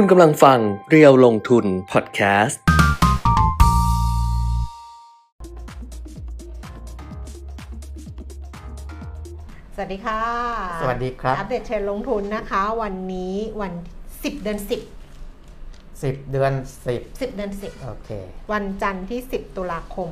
[0.00, 0.58] คุณกำลังฟัง
[0.90, 2.60] เรียวลงทุนพอดแคสต์
[9.74, 10.20] สวัสดีค่ะ
[10.82, 13.72] สวัสดีครับ อัปเดตเทรนด์ลงทุนนะคะ วันนี้วัน
[14.08, 16.52] 10 เดือน 10สิบเดือน
[16.86, 17.50] สิบ10 เดือน
[17.84, 20.10] โอเค10วันจันทร์ที่ 10 ตุลาคม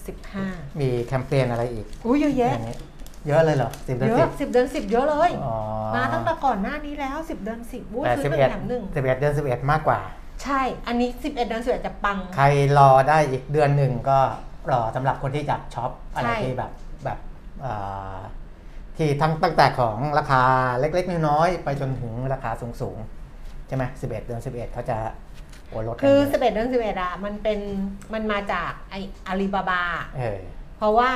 [0.00, 2.78] 2565 มีแคมเปญอะไรอีกอุ้ยเยอะแยะอย่างนี้
[3.26, 5.56] เยอะเลยเหรอสิบเดือนเยสิอะบ10เดือน10เยอะเลย อ๋อ
[5.94, 10.00] มาตั้งแต่ก่อนหน้านี้แล้ว10เดือน10อุ้ยแต่ซื้สิอบหนึ่เอ็งดแถมหนึ่งสิบเอ็ดเดือนสิบเอ็ดมากกว่า
[10.42, 12.44] ใช่ อันนี้11เดือน11จะปัง ใคร
[12.78, 14.18] รอได้อีกเดือนหนึ่งก็
[14.70, 16.72] รอสำหรับคนที่จะช็อปอะไรใช่ ที่แบบ
[17.04, 17.18] แบบ
[17.60, 17.72] เอ่
[18.16, 18.18] อ
[18.96, 20.42] ที่ทั้งตั้งแต่ของราคา
[20.78, 22.50] เล็กๆน้อยๆไปจนถึงราคา
[22.80, 24.96] สูงๆใช่ไหมสิบเอ็ดเดือนสิบเอ็ดเขาจะ
[25.68, 27.58] โอ้ลดกันคือเยะ11เดือน11อะมันเป็น
[28.12, 28.94] มันมาจากไอ
[29.26, 29.82] อาลีบาบา
[30.18, 30.40] เออ
[30.78, 31.10] เพราะว่า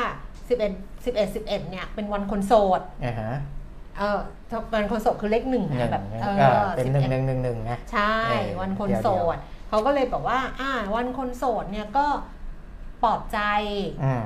[0.49, 3.33] 11 11 11เนี่ยเป็นวันคนโสดอ่าฮะ
[3.99, 4.19] เออ
[4.75, 9.37] วันคนโสดคือเลขหนึ่งหนึ่งแบบเออก็เป็นหนึ่งหนึ่งหนึ่งหนึ่งนะใช่เออวันคนเดี๋ยวโสด
[9.69, 12.07] เขาก็เลยบอกว่า อ่า วันคนโสดเนี่ยก็
[13.03, 13.39] ปลอบใจ
[14.05, 14.25] อืม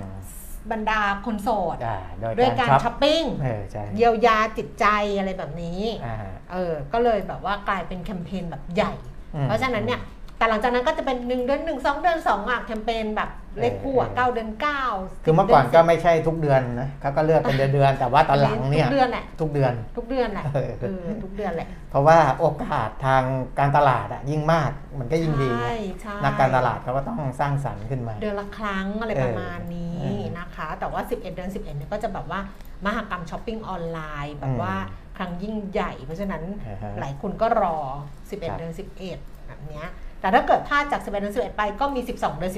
[0.73, 4.87] บรรดาคนโสดอ่าโดยด้วยกาการรช็ช้อปอปปิ้งเออใช่เยียวยาจิตใจ
[5.19, 6.17] อะไรแบบนี้อ่า
[6.53, 8.93] เออก็เลยแบบว่ากลายเป็นแคมเปญแบบใหญ่
[9.35, 10.01] อืมเพราะฉะนั้นเนี่ย
[10.39, 14.83] แต่หลังจากนั้นก็จะเป็นหนึ่งเดือนหนึ่งสองเดือนสองอะแคมเปญแบบ เลขคู่อะเออเก้าเดือนเก้า
[15.25, 23.23] คือเมื่อก่อนก็ไม่ใช่ทุกเดือนนะเขาก็เลือกเป็นเดือนๆแต่ว่าตอนหลังเนี่ยทุกเดือนแหละทุกเดือนทุกเดือนแหละเออเออทุกเดือนแหละเพราะว่าโอกาสทาง
[23.59, 32.41] การตลาดอะยิ่งมากมันก็ยิ่งดีนะใช่ใช่นักการตลาดเขาก็ต้องสร้างสรรค์ขึ้นมา เดือนละครั้งอะไรเออประมาณนี้เออนะคะ แต่ว่า 11 เดือน 11เนี่ยก็จะแบบว่า
[32.85, 34.77] มหกรรมช้อปปิ้งออนไลน์แบอืบมว่า
[35.17, 37.79] ครั้งยิ่งใหญ่ เพราะฉะนั้นอ่าฮะหลายคนก็รอ
[38.15, 38.73] 11ครับเดือน
[39.11, 39.87] 11แบบเนี้ย
[40.21, 42.53] แต่ถ้าเกิดพลาดจาก 11 เดือน 11 ไปก็มี 12 เดือน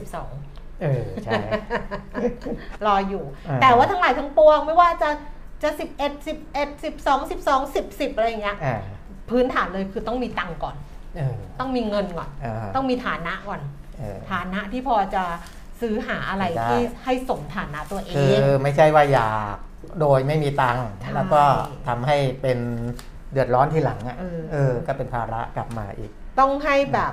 [0.83, 1.41] เออใช่
[2.11, 5.11] 12รออยู่ อ่าแต่ว่าทั้งหลายทั้งปวงไม่ว่าจะ
[5.62, 5.98] จะ11 11
[6.83, 8.81] 12 12 10 10อะไรอย่างเงี้ยอ่า
[9.31, 10.77] พื้นฐานเลยคือต้องมีตังค์ก่อน
[11.17, 13.61] เออต้องมีเงินก่อน อ่าต้องมีฐานะก่อน
[13.98, 15.25] เออ ฐานะที่พอจะ
[15.81, 19.57] ซื้อหาอะไรได้ ที่ให้สมฐานะตัวเอคือง ไม่ใช่ว่าอยาก
[20.01, 21.42] โดยไม่มีตังค์ใช่แล้วก็
[21.89, 22.58] ทำให้เป็น
[23.33, 27.13] เดือดร้อนทีหลังอะเออเออก็เป็นภาระกลับมาอีก ต้องให้แบบ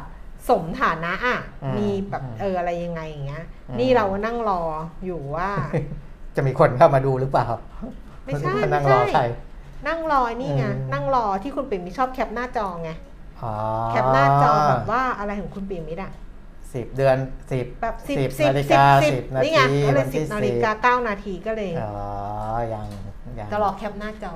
[0.49, 4.61] สมฐานะอะอืมมีแบบอืมเอออะไรยังไงอย่างเงี้ย อืม นี่เรานั่งรอ
[5.05, 5.49] อยู่ว่า
[6.35, 7.47] จะมีคนเข้ามาดูหรือเปล่า
[8.25, 9.23] ไม่ใช่านั่งไม่รอใช่ใคร
[9.87, 12.91] นั่งรอนี่ไงอืม นั่งรอที่คุณปิ่มมิชอบแคปหน้าจอไง
[13.41, 13.53] อ๋อ
[13.91, 16.11] แคปหน้าจอแบบว่าอะไรของคุณปิ่มมิดอะ
[16.73, 17.17] สิบเดือน
[17.51, 21.93] สิบแบบสิบสิบสิบนาฬิสิบกาสิบสิบนานี่ไงทีก็เลวัยนสิบที่นาสิฬิบกาเก้านาทีก็เลย อ๋อ
[22.73, 22.87] ยัง
[23.39, 24.33] ยังจะรอแคปหน้าจอ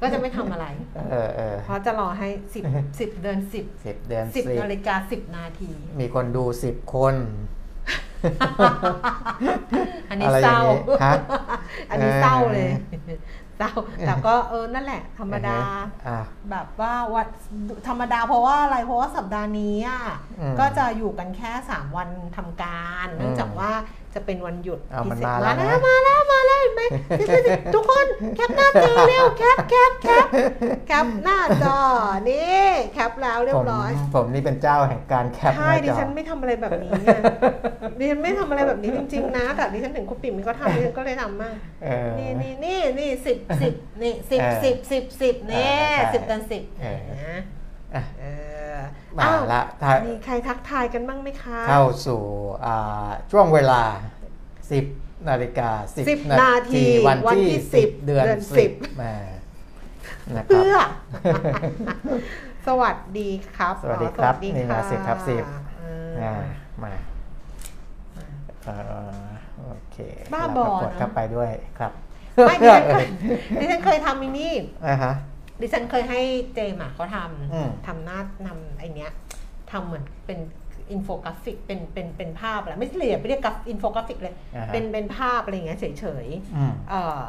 [0.00, 0.66] ก็จะไม่ทำอะไร
[1.10, 2.64] เออเออเพราะจะรอให้สิบ
[3.00, 7.14] สิบเดือนสิบสิบเดือนสิสิบบนาฬิกาสิบนาที มีคนดูสิบคน
[10.10, 11.14] อันนี้อะไรอเศย่างร้านี้ฮะ
[11.90, 12.70] อันนี้เศร้าเลย
[13.06, 13.18] เออ
[13.58, 13.72] เศร้า
[14.06, 15.58] แต่ก็เออนั่นแหละธรรมดา
[16.08, 17.26] อะ แบบว่าวัน
[17.88, 20.02] ธรรมดาเพราะว่าอะไรเพราะว่าสัปดาห์นี้อะ
[20.40, 23.72] อืมก็จะอยู่กันแค่ 3 วันทำการ เนื่องจากว่า
[24.14, 26.82] จะเป็นวันหยุดเอามันพิเศษมาแล้วนะมาแล้วมาแล้วเห็นไหม
[27.74, 30.26] ทุกคนแคปหน้าจอเร็วแคปแคปแคป
[30.86, 31.78] แคปหน้าจอ
[32.30, 37.08] นี่แคปแล้วเรียผบมร้อย ผมนี่เป็นเจ้าแห่งการแคปหน้าจอใช่ดิฉันไม่ทำอะไรแบบนี้ไง
[37.98, 41.54] ดิฉันไม่ทำอะไรแบบนี้จริงๆนะแต่ดิฉันเห็นคุณปิ่มเขาทำดิฉันก็เลยทำมั่ง
[41.84, 47.38] เออนี่นี่นี่นี่สิบสิบนี่สิบเออสิบสิบสิบนี่เออใช่สิบกันสิบเออนะ
[47.94, 48.24] อะเอ
[48.56, 48.57] อ
[49.18, 52.22] มาอ้าวละถ้ามีใครทักทายกันบ้างไหมคะ เข้าสู่
[52.66, 53.82] อ่าช่วงเวลา
[54.70, 59.14] 10 นาฬิกาสิบ10 นาที วันวันที่ที่สิบ10 เดือนเดือนสิบ10มา
[60.36, 60.74] นะครับเพื่อ
[62.66, 65.44] สวัสดีครับ สวัสดีครับอ๋อนี่มาสิบครับสิบ
[65.78, 66.34] เอออ่า
[66.84, 66.94] มา
[68.64, 68.76] เอ่
[69.20, 69.28] อ
[69.58, 69.96] โอเค
[70.34, 71.92] บ้าเรบอก็กดเนอะเข้าไปด้วยครับ
[72.48, 73.06] ไม่ดิฉันเคย
[73.60, 74.54] ดิฉันเคยทำมินี่
[74.86, 75.12] อ่าฮะ
[75.60, 76.20] ดิฉันเคยให้
[76.54, 77.16] เจมส์อะเขาท
[77.54, 79.10] อืมำทำหน้านำไอเนี้ย
[79.70, 80.38] ทำเหมือนเป็น
[80.90, 85.84] อินโฟกราฟิกเป็นเป็นเป็นภาพอะไรไม่ใช่เลยอะไม่เรียกกราฟอินโฟกราฟิกเลย อ่าฮะเป็นเป็นภาพอะไรอย่างเงี้ยเฉ
[86.24, 86.26] ย
[86.56, 87.24] อืม ๆเอ่อ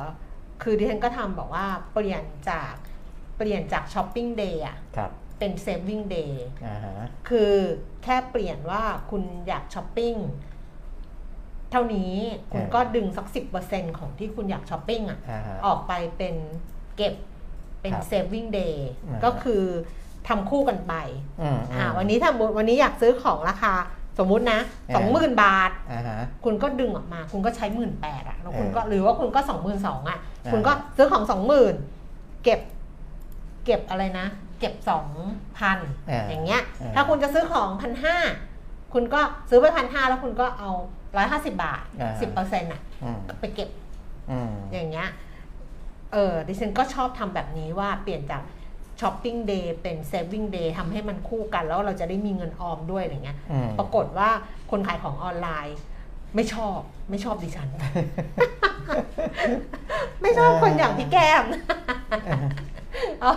[0.63, 2.73] คือดิฉันก็ทำบอกว่าเปลี่ยนจาก
[3.38, 6.96] เปลี่ยนจากช้อปปิ้งเดย์อะครับเป็นเซฟวิ่งเดย์ อ่าฮะ
[7.29, 7.53] คือ
[8.03, 10.16] แค่เปลี่ยนว่าคุณอยากช้อปปิ้ง
[11.72, 12.14] เท่านี้
[12.53, 16.35] คุณก็ดึงสักสิบเปอร์เซ็นของที่คุณอยากช้อปปิ้งอะอ่าฮะ ออกไปเป็น
[16.97, 17.14] เก็บ
[17.81, 18.76] เป็นครับ saving day
[19.08, 19.64] อ่าก็คือ
[20.28, 20.93] ทำคู่กันไป
[21.41, 23.73] อืมอ่าวันนี้ถ้าวันนี้อยากซื้อของราคา
[24.20, 24.59] สมมุตินะ
[24.90, 31.76] อ่าสองหมื่นบาทอ่าฮะคุณก็ดึงออกมา คุณก็ใช้หมื่นแปดอะแล้วคุณก็เออหรือว่าคุณก็สองหมื่นสองอะอ่าคุณก็ซื้อของสองหมื่น
[32.43, 32.59] เก็บ
[33.66, 34.28] เก็บอะไรนะ
[34.59, 35.08] เก็บสอง
[35.58, 35.78] พัน
[36.29, 36.61] อย่างเงี้ย
[36.96, 38.17] ถ้าคุณจะซื้อของพันห้า
[38.93, 40.72] คุณก็ซื้อไปพันห้าแล้วคุณก็เอา
[41.17, 41.84] ร้อยห้าสิบบาท
[42.22, 43.70] สิบเปอร์เซ็นต์อะอืมไปเก็บ
[44.32, 45.08] อืมอย่างเงี้ย
[46.14, 48.41] เออดิฉันก็ชอบทำแบบนี้ว่าเปลี่ยนจาก
[49.00, 54.29] shopping day เป็น saving day ทำให้มันคู่กัน แล้วเราจะได้มีเงินออมด้วยอะไรเงี้ย อืม ปรากฏว่า
[54.72, 55.78] คนขายของออนไลน์
[56.35, 56.79] ไม่ชอบ
[57.09, 57.70] ไม่ชอบดิฉัน
[60.22, 61.44] ไม่ชอบคนอย่างพี่แก้ม
[63.22, 63.34] เอา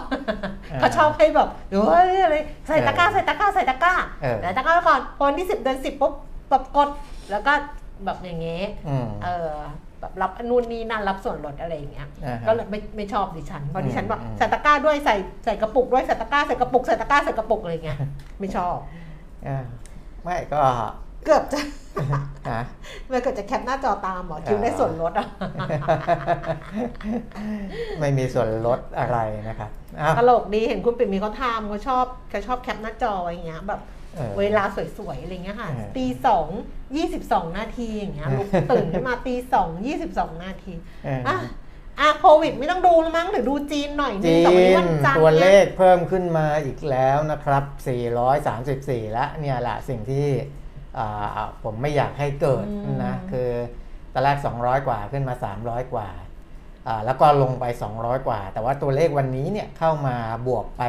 [0.78, 2.36] เขาชอบให้แบบเฮ้ยอะไร
[2.66, 6.12] ใส่ตะกร้าใส่ตะกร้าใส่ตะกร้าเออ ใส่ตะกร้าไว้ก่อนพอวันที่สิบเดือนสิบปุ๊บ
[6.50, 6.88] แบบกด
[7.30, 7.52] แล้วก็
[8.04, 9.52] แบบอย่างเงี้ย อืม เออ
[10.02, 15.14] แบบรับนู่นนี่นั่นรับส่วนลดอะไรอย่างเงี้ยอ่าฮะก็เลยไม่ไม่ชอบดิฉันเพราะดิฉันบอกอืมใส่ตะกร้าด้วยใส่
[15.44, 17.98] ใส่กระปุกด้วยใส่ตะกร้าใส่กระปุกใส่ตะกร้าใส่กระปุกอะไรเงี้ย
[18.40, 18.76] ไม่ชอบ
[19.46, 19.64] อ่า
[20.22, 20.60] ไม่ก็
[21.24, 21.60] เกือบจะ
[22.50, 22.62] ฮะ
[23.10, 25.26] มันเกิดจะแคปหน้าจอตามเหรอคิวได้ส่วนลดอะ
[28.00, 29.70] ไม่มีส่วนลดอะไรนะครับ
[30.00, 33.80] อ้าวตลกดีเห็นคุณปิ่มมีเขาทำเขาชอบเขาชอบแคปหน้าจอไว้อย่างเงี้ยแบบ
[34.16, 34.64] เออเวลา
[34.98, 36.46] สวยๆอะไรเงี้ยค่ะเออตีสอง
[36.96, 40.74] ยี่สิบสองนาทีอย่างเงี้ยลุกตื่นขึ้นมาตีสองยี่สิบสองนาที
[41.04, 41.36] เอออะ
[42.00, 47.64] อะโควิดไม่ต้องดูแล้วมั้งหรือดูจีนหน่อยนึงจีแต่วันนี้นวันจันทตัวร์เลเนี่ยขเพิ่มขึ้นมาอีกแล้วนะครับ
[48.34, 50.26] 434 แล้วเนี่ยแหละสิ่งที่
[50.98, 52.66] อ่าผมไม่อยากให้เกิด
[53.04, 53.50] นะคือ
[54.12, 56.21] ตอนแรก 200 กว่าขึ้นมา 300 กว่าอ่า
[57.04, 57.64] แล้วก็ลงไป
[57.96, 60.82] 200 กว่า แต่ว่าตัวเลขวันนี้เนี่ยเข้ามาบวกไป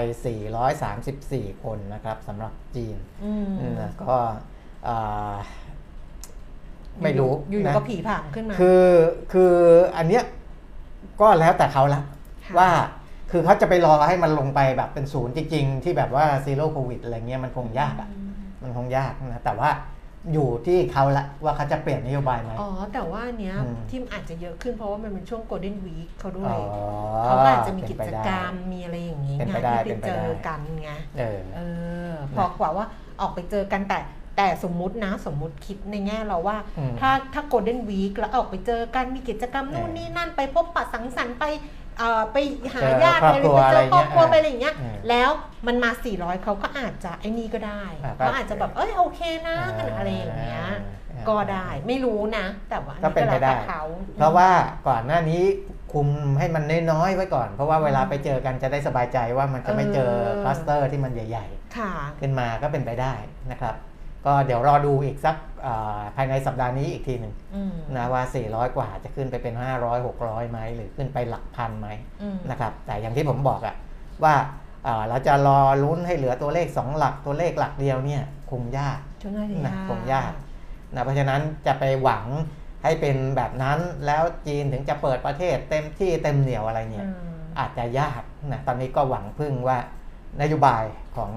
[0.79, 3.45] 434 คนนะครับสำหรับจีนอืม
[3.81, 4.15] นะก็
[4.87, 5.35] อ่า
[7.03, 8.85] ไม่รู้อยู่นะๆก็ผีผ่ามขึ้นมา คือ
[9.33, 9.55] คือ
[9.97, 10.23] อันเนี้ย
[11.21, 12.01] ก็แล้วแต่เขาละ
[12.45, 12.69] ค่ะว่า
[13.31, 18.09] คือเขาจะไปรอให้มันลงไปแบบเป็นศูนย์จริง ๆ ที่แบบว่าซีโร่โควิดอะไรเงี้ยมันคงยากอะ
[18.63, 19.69] มันคงยากนะแต่ว่า
[20.31, 26.75] อยู่ที่เขาละว่าเขาจะเปลี่ยนนโยบายไหม อ๋อ แต่ว่าเนี้ยอืมที่อาจจะเยอะขึ้นเพราะว่ามันเป็นช่วง Golden Week เขาด้วอ๋ยอ
[27.25, 31.59] เขาก็อาจจะมีเป็นกิไปจได้กรรมมีอะไรอย่างนี้เป็นไงไปได้ที่เป็นไปไปเจอได้กันไงเออ เอ
[32.09, 32.85] อพอกว่าว่า
[33.21, 33.99] ออกไปเจอกันแต่
[34.37, 41.82] แต่สมมุตินะสมมุติคิดในแง่เราว่า อืมถ้าถ้าโกลเด้นวีคแล้วออกไปเจอกันมีกิจกรรมนู่นเออ นี่นั่นไปพบปะสังสรรค์ไปเอ่อ
[42.33, 42.37] ไป
[42.73, 45.29] หาเจอญาติครอบครัวไปเจอครอบครัวอะไรเงี้ยไปอะไรอย่างเงี้ยเออแล้ว
[45.67, 50.63] มันมา 400 เขาก็อาจจะไอ้นี่ก็ได้อะก็เขาอาจจะแบบเอ้ยโอเคนะอ่าอะไรอย่างเงี้ย
[51.11, 53.81] อ่าก็ได้ไม่รู้นะ แต่ว่าก็เป็นไปได้แล้วแต่เขา
[54.17, 54.49] เพราะว่า
[54.87, 55.41] ก่อนหน้านี้
[55.93, 56.07] คุม
[56.39, 60.11] ให้มันน้อยๆไว้ก่อน เพราะว่าเวลาไปเจอกันจะได้สบายใจว่ามันจะไม่เจอ
[60.43, 63.13] คลัสเตอร์ที่มันใหญ่ๆค่ะขึ้นมาก็เป็นไปได้
[63.51, 63.75] นะครับ
[64.25, 65.35] ก็เดี๋ยวรอดูอีกสัก
[65.65, 71.87] อ่าภายในสัปดาห์นี้อีกทีหนึ่งอืมนะว่า 400 กว่าจะขึ้นไปเป็น 500 600ไหมหรือขึ้นไปหลักพันไหม
[72.21, 73.75] อืมนะครับแต่อย่างที่ผมบอกอะ
[74.23, 74.35] ว่า
[74.87, 80.31] อ่าเราจะรอลุ้นให้เหลือตัวเลข 2 หลักตัวเลขหลักเดียวเนี่ยคงยากช่วงหน้านะยากคงยาก
[80.93, 82.25] นะเพราะฉะนั้นจะไปหวัง
[82.83, 88.21] ให้เป็นแบบนั้นแล้วจีนถึงจะเปิดประเทศเต็มที่เต็มเหนียวอะไรเนี่ยอืมอาจจะยาก
[88.51, 89.77] นะตอนนี้ก็หวังพึ่งว่า
[90.41, 90.83] นโยบาย
[91.15, 91.31] ของ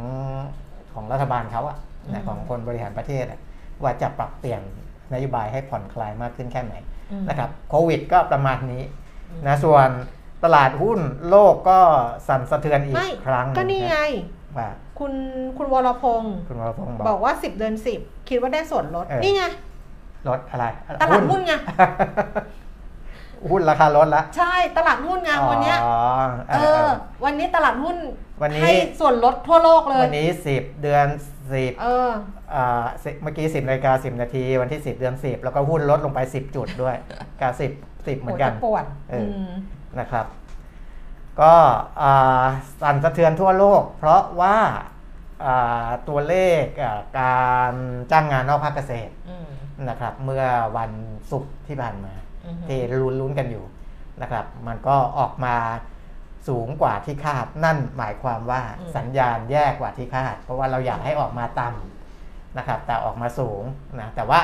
[0.95, 1.77] ของรัฐบาลเขาอะ
[2.13, 3.41] นะของคนบริหารประเทศอะ
[3.83, 4.63] ว่าจะปรับเปลี่ยน
[5.13, 6.75] นโยบายให้ผ่อนคลายมากขึ้นแค่ไหน
[7.13, 8.83] อืมนะครับโควิดก็ประมาณนี้
[9.47, 9.89] นะส่วน
[10.45, 11.01] ตลาดหุ้น
[11.31, 11.79] โลกก็
[12.29, 13.99] สั่นสะเทือนอีกไม่ครั้งหก็งนี่ไง
[14.59, 14.69] ว่า
[14.99, 15.13] คุณ
[15.59, 19.45] คุณวรพงศ์คุณวรพงศ์บบออกกว่า 10 เดือน 10 คิดว่าได้ส่วนลดเออนี่ไง
[20.29, 20.65] ลดอะไร
[21.03, 21.55] ตลาดหุ้นไง
[23.51, 25.99] หุ้นราคาลดละ ใช่ตลาดหุ้นไงวันเนี้ยอ๋อ
[26.51, 26.87] เออ
[27.25, 27.97] วันนี้ตลาดหุ้น
[28.43, 31.07] วันนี้ให้ส่วนลดทั่วโลกเลย วันนี้ 10 เดือน
[31.55, 32.11] 10เออ
[32.55, 36.97] อ่าสิเมื่อกี้10นาฬิกา10นาที วันที่10เดือน10แล้วก็หุ้นลดลงไป10จุดด้วย
[37.41, 39.53] กับ10 10เหมือนกันโจะปวดเอออืม
[40.01, 40.27] นะครับ
[41.41, 41.55] ก็
[42.03, 42.45] อ่า
[42.83, 44.57] สั่นสะเทือนทั่วโลก เพราะว่า
[45.45, 47.73] อ่าตัวเลขอ่าการ
[48.11, 49.49] จ้างงานนอกภาคเกษตรอืม
[49.89, 50.45] นะครับ เมื่อ
[50.77, 50.91] วัน
[51.31, 52.13] ศุกร์ที่ผ่านมา
[52.47, 53.65] อือฮึที่ลุ้นลุ้นๆกันอยู่
[54.23, 55.57] นะครับ มันก็ออกมา
[56.49, 58.63] สูงกว่าที่คาด นั่นหมายความว่า
[58.97, 63.63] สัญญาณแย่กว่าที่คาด เพราะว่าเราอยากให้ออกมาต่ำนะครับ แต่ออกมาสูง
[64.01, 64.41] นะแต่ว่า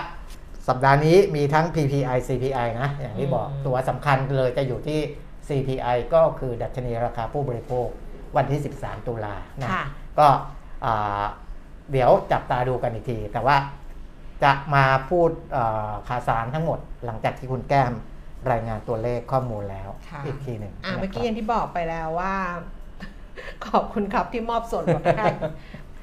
[0.69, 5.01] สัปดาห์นี้มีทั้ง PPI CPI นะ อย่างที่บอกตัวสำคัญเลยจะอยู่ที่
[5.49, 7.87] CPI ก็คือดัชนีราคาผู้บริโภค
[8.37, 9.85] วันที่ 13 ตุลานะค่ะ
[10.19, 10.29] ก็
[10.85, 11.25] อ่า
[11.93, 13.57] เดี๋ยวจับตาดูกันอีกที แต่ว่า
[14.45, 17.93] จะมาพูดเอ่อข่าวสารทั้งหมดหลังจากที่คุณแก้ม
[18.51, 22.35] รายงานตัวเลขข้อมูลแล้วค่ะอีกทีหนึ่งอะนะเมื่อกี้คอรับย่างที่บอกไปแล้วว่า
[23.67, 25.27] ขอบคุณครับที่มอบส่วนลดให้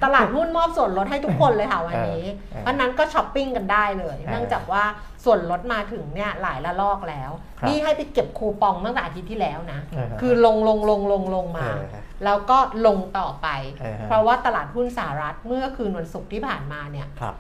[0.04, 4.84] ตลาดหุ้นมอบส่วนลดให้ทุกคนเลยค่ะวันนี้เออเพราะนั้นก็ช้อปปิ้งกันได้เลยเออเนื่องจากว่า
[5.26, 11.86] ส่วนลดมาถึงเนี่ยหลายละลอกแล้วครับนี่ให้ไปเก็บคูปองตั้งแต่อาทิตย์ที่แล้วนะเออคือลงลงลงลงลงมาเออ
[12.26, 13.48] แล้วก็ลงต่อไป
[13.82, 17.36] เออฮะเพราะว่าตลาดหุ้นสหรัฐเมื่อคืนวันศุกร์ที่ผ่านมาเนี่ยครับ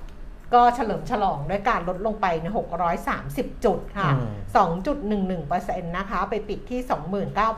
[0.53, 2.45] ก็เฉลิมฉลองด้วยการลดลงไปใน
[3.05, 4.29] 630 จุดค่ะอืม
[5.07, 6.81] 2.11%นะคะ ไปปิดที่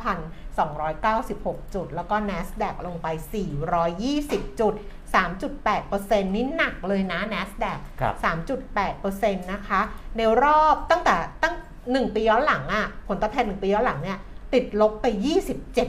[0.10, 3.07] 29,296 จุด แล้วก็ NASDAQ ลงไป
[3.83, 4.74] 420 จุด
[5.15, 8.15] 3.8%นี่หนักเลยนะ NASDAQ ครับ
[8.83, 9.81] 3.8%นะคะ
[10.17, 14.19] ในรอบตั้งแต่ตั้ง 1 ปีย้อนหลังอะผลตอบแทน 1 ปีย้อนหลังเนี่ย
[14.53, 15.05] ติดลบไป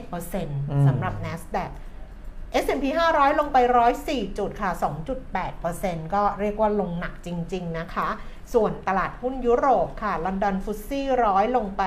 [0.03, 1.71] 27%สำหรับ NASDAQ
[2.65, 3.59] S&P 500 ลงไป
[3.99, 4.71] 104 จุดค่ะ
[5.43, 8.09] 2.8%ก็เรียกว่าลงหนักจริง ๆ นะคะ
[8.55, 11.83] ส่วนตลาดหุ้นยุโรปค่ะ ลอนดอน FTSE ร้อยลงไป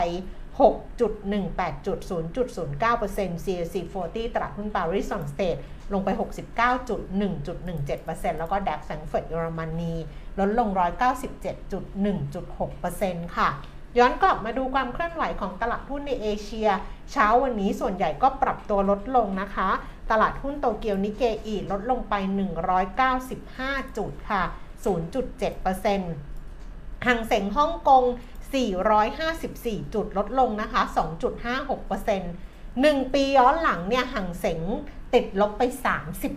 [0.67, 5.57] 6.18จุด0.09% CAC 40 ตลาดหุ้นปารีสออนสเตท
[5.93, 6.09] ลงไป
[6.69, 9.93] 69.1.17%แล้วก็ DAX แฟรงก์เฟิร์ตเยอรมนี
[10.39, 13.49] ลดลง 197.1.6%ค่ะ
[13.97, 16.69] ย้อนกลับมาดูความเคลื่อนไหวของตลาดหุ้นในเอเชีย
[17.11, 19.69] เช้าวันนี้ส่วนใหญ่ก็ปรับตัวลดลงนะคะ
[20.11, 22.13] ตลาดหุ้นโตเกียวนิเกอีลดลงไป
[23.05, 24.43] 195 จุดค่ะ
[25.33, 28.03] 0.7%หังเส็งฮ่องกง
[29.19, 30.81] 454 จุดลดลงนะคะ
[31.63, 34.61] 2.56% 1 ปีย้อนหลังเนี่ยหังเส็ง
[35.13, 35.63] ติดลบไป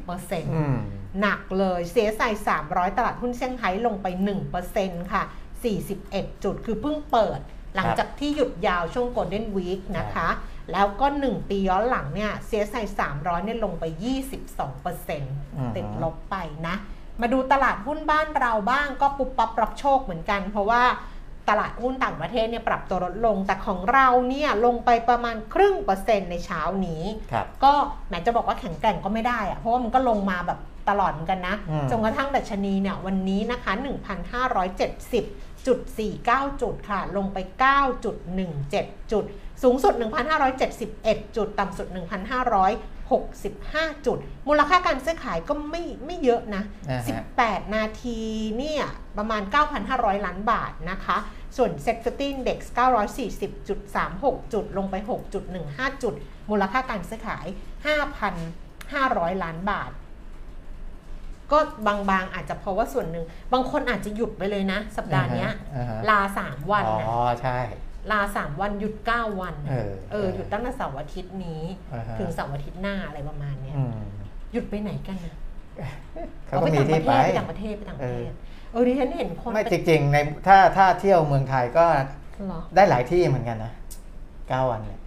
[0.02, 2.28] 30%หนักเลยเสียใส่
[2.62, 4.06] 300 ตลาดหุ้นเซี่ยงไฮ้ลงไป
[4.60, 5.22] 1%ค่ะ
[5.82, 7.40] 41 จุดคือเพิ่งเปิด
[7.74, 10.28] หลังจากที่หยุดยาวช่วงโกลเด้นวีคนะคะ
[10.72, 12.82] แล้วก็ 1 ปีย้อนหลังเนี่ยเสียใส่
[13.12, 13.84] 300เนี่ยลงไป
[14.60, 16.76] 22%ติดลบไปนะ
[17.20, 20.82] มาดูตลาดหุ้นบ้านเราบ้างก็ปุ๊บปั๊บรับโชคเหมือนกัน เพราะว่า
[21.48, 27.02] ตลาดหุ้นต่างประเทศเนี่ยปรับตัวลดลง แต่ของเราเนี่ยลงไปประมาณครึ่งเปอร์เซ็นต์ในเช้านี้
[27.64, 27.72] ก็
[28.10, 30.58] แม้จะบอกว่าแข็งแกร่งก็ไม่ได้อะเพราะว่ามันก็ลงมาแบบ
[30.88, 31.56] ตลอดเหมือนกันนะ
[31.90, 33.72] จนกระทั่งดัชนีเนี่ยวันนี้นะคะ
[34.70, 35.78] 1,570จุด
[36.20, 37.38] 49 จุดค่ะ ลงไป
[38.04, 38.04] 9.17
[39.12, 39.24] จุด
[39.62, 39.94] สูงสุด
[40.64, 41.86] 1,571 จุด ต่ำสุด
[42.76, 46.62] 1,565 จุด มูลค่าการซื้อขายก็ไม่ไม่เยอะนะ
[47.18, 48.18] 18 นาที
[48.58, 48.84] เนี่ย
[49.18, 49.42] ประมาณ
[49.84, 51.18] 9,500 ล้านบาทนะคะ
[51.56, 52.58] ส่วน Set 50 Index
[53.56, 54.94] 940.36 จุด ลงไป
[55.48, 56.14] 6.15 จุด
[56.50, 57.46] มูลค่าการซื้อขาย
[58.44, 59.90] 5,500 ล้านบาท
[61.52, 65.46] ก็บางๆอาจจะเพราะว่าส่วนหนึ่ง บางคนอาจจะหยุดไปเลยนะ สัปดาห์นี้
[66.08, 67.58] ลาสามวันอ๋อ ใช่
[68.10, 71.62] ลาสามวันหยุดเก้าวันเออเออหยุดตั้งแต่เสาร์อาทิตย์นี้
[72.18, 73.74] ถึงเสาร์อาทิตย์หน้าอะไรประมาณเนี้ย
[74.52, 75.34] หยุดไปไหนกันนะ
[76.46, 78.32] เขาก็มีที่ไปไปต่างประเทศไปต่างประเทศ
[78.72, 81.86] เออดิฉันเห็นคนไม่จริงๆในถ้าถ้าเที่ยวเมืองไทยก็
[82.48, 83.72] หรอได้หลายที่เหมือนกันนะ
[84.48, 85.00] เก้าวันเนี่ย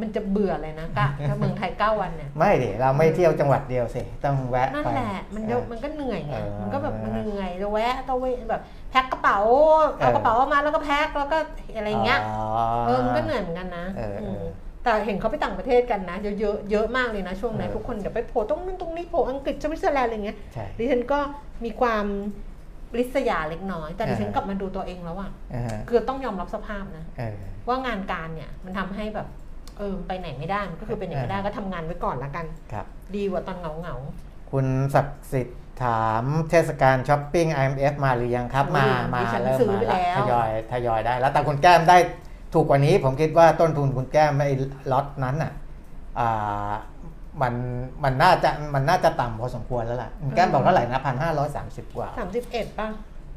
[0.00, 9.38] มันจะเบื่อเลยนะกะถ้าเมืองไทยเก้าวันเนี่ย ไม่ดิเราไม่เที่ยวจังหวัดเดียวสิ ต้องแวะนั่นไปแหละ มันเดี๋ยวมันก็เหนื่อยไงเออมันก็แบบมันเหนื่อยจะแวะต้องเวแบบแพ็คกระเป๋า
[9.98, 11.38] เอากระเป๋าออกมาแล้วก็แพ็คแล้วก็
[11.76, 12.20] อะไรเงี้ย
[12.86, 14.46] เออมันก็เหนื่อยเหมือนกันนะเออเออม
[14.84, 21.18] แต่เห็นเขาไปต่างประเทศกันนะเยอะเยอะเยอะมากเลยนะช่วงนั้นเออทุกคนเดี๋ยวไปโผล่ตรงนั้นตรงนี้โผล่อังกฤษสวิตเซอร์แลนด์อะไรเงี้ยใช่ดิฉันก็
[21.64, 22.04] มีความ
[22.98, 27.36] ริษยาเล็กน้อย แต่ดิฉันเออกลับมาดูตัวเองแล้วอะอ่าฮะคือต้องยอมรับสภาพนะเออ
[27.68, 32.86] ว่างานการเนี่ยมันทำให้แบบเออไปไหนไม่ได้มันก็คือไปไหนไม่ได้ก็ทำงานไว้ก่อนละกันครับ
[33.16, 33.96] ดีกว่าตอนเหงาเหงา
[34.50, 41.96] คุณศักดิ์สิทธิ์ถามเทศกาลช้อปปิ้ง IMF มาหรือยังครับ มามาดิฉันเริ่มซื้อมาไปแล้วแล้วทยอยทยอยได้ แล้วแต่คุณแก้มได้
[42.54, 44.54] ถูกกว่านี้ ผมคิดว่าต้นทุนคุณแก้มไอ้
[44.92, 45.52] ล็อตนั้นอะ
[46.18, 46.70] อ่า
[47.42, 47.54] มัน
[48.04, 52.88] มันน่าจะมันน่าจะต่ำพอสมควรแล้วล่ะคุณแก้มบอกเท่าไหร่นะพันห้าร้อยสามสิบกว่าสามสิบเอ็ดป่ะ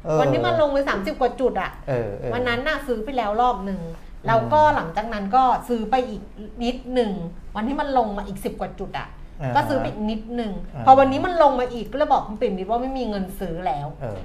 [0.04, 3.80] เออวันนี้มันลงไปสามสิบกว่าจุดอะเออเออวันนั้นน่ะซื้อไปแล้วรอบหนึ่ง
[4.26, 6.22] แล้วก็หลังจากนั้นก็ซื้อไปอีก
[6.64, 7.12] นิดหนึ่ง
[7.56, 14.18] วันที่มันลงมาอีกสิบกว่าจุดอะาก็ซื้อไปอีกนิดหนึ่งอ่าพอวันนี้มันลงมาอีกก็เลยบอกคุณปิ่มนิดว่าไม่มีเงินซื้อแล้วเออ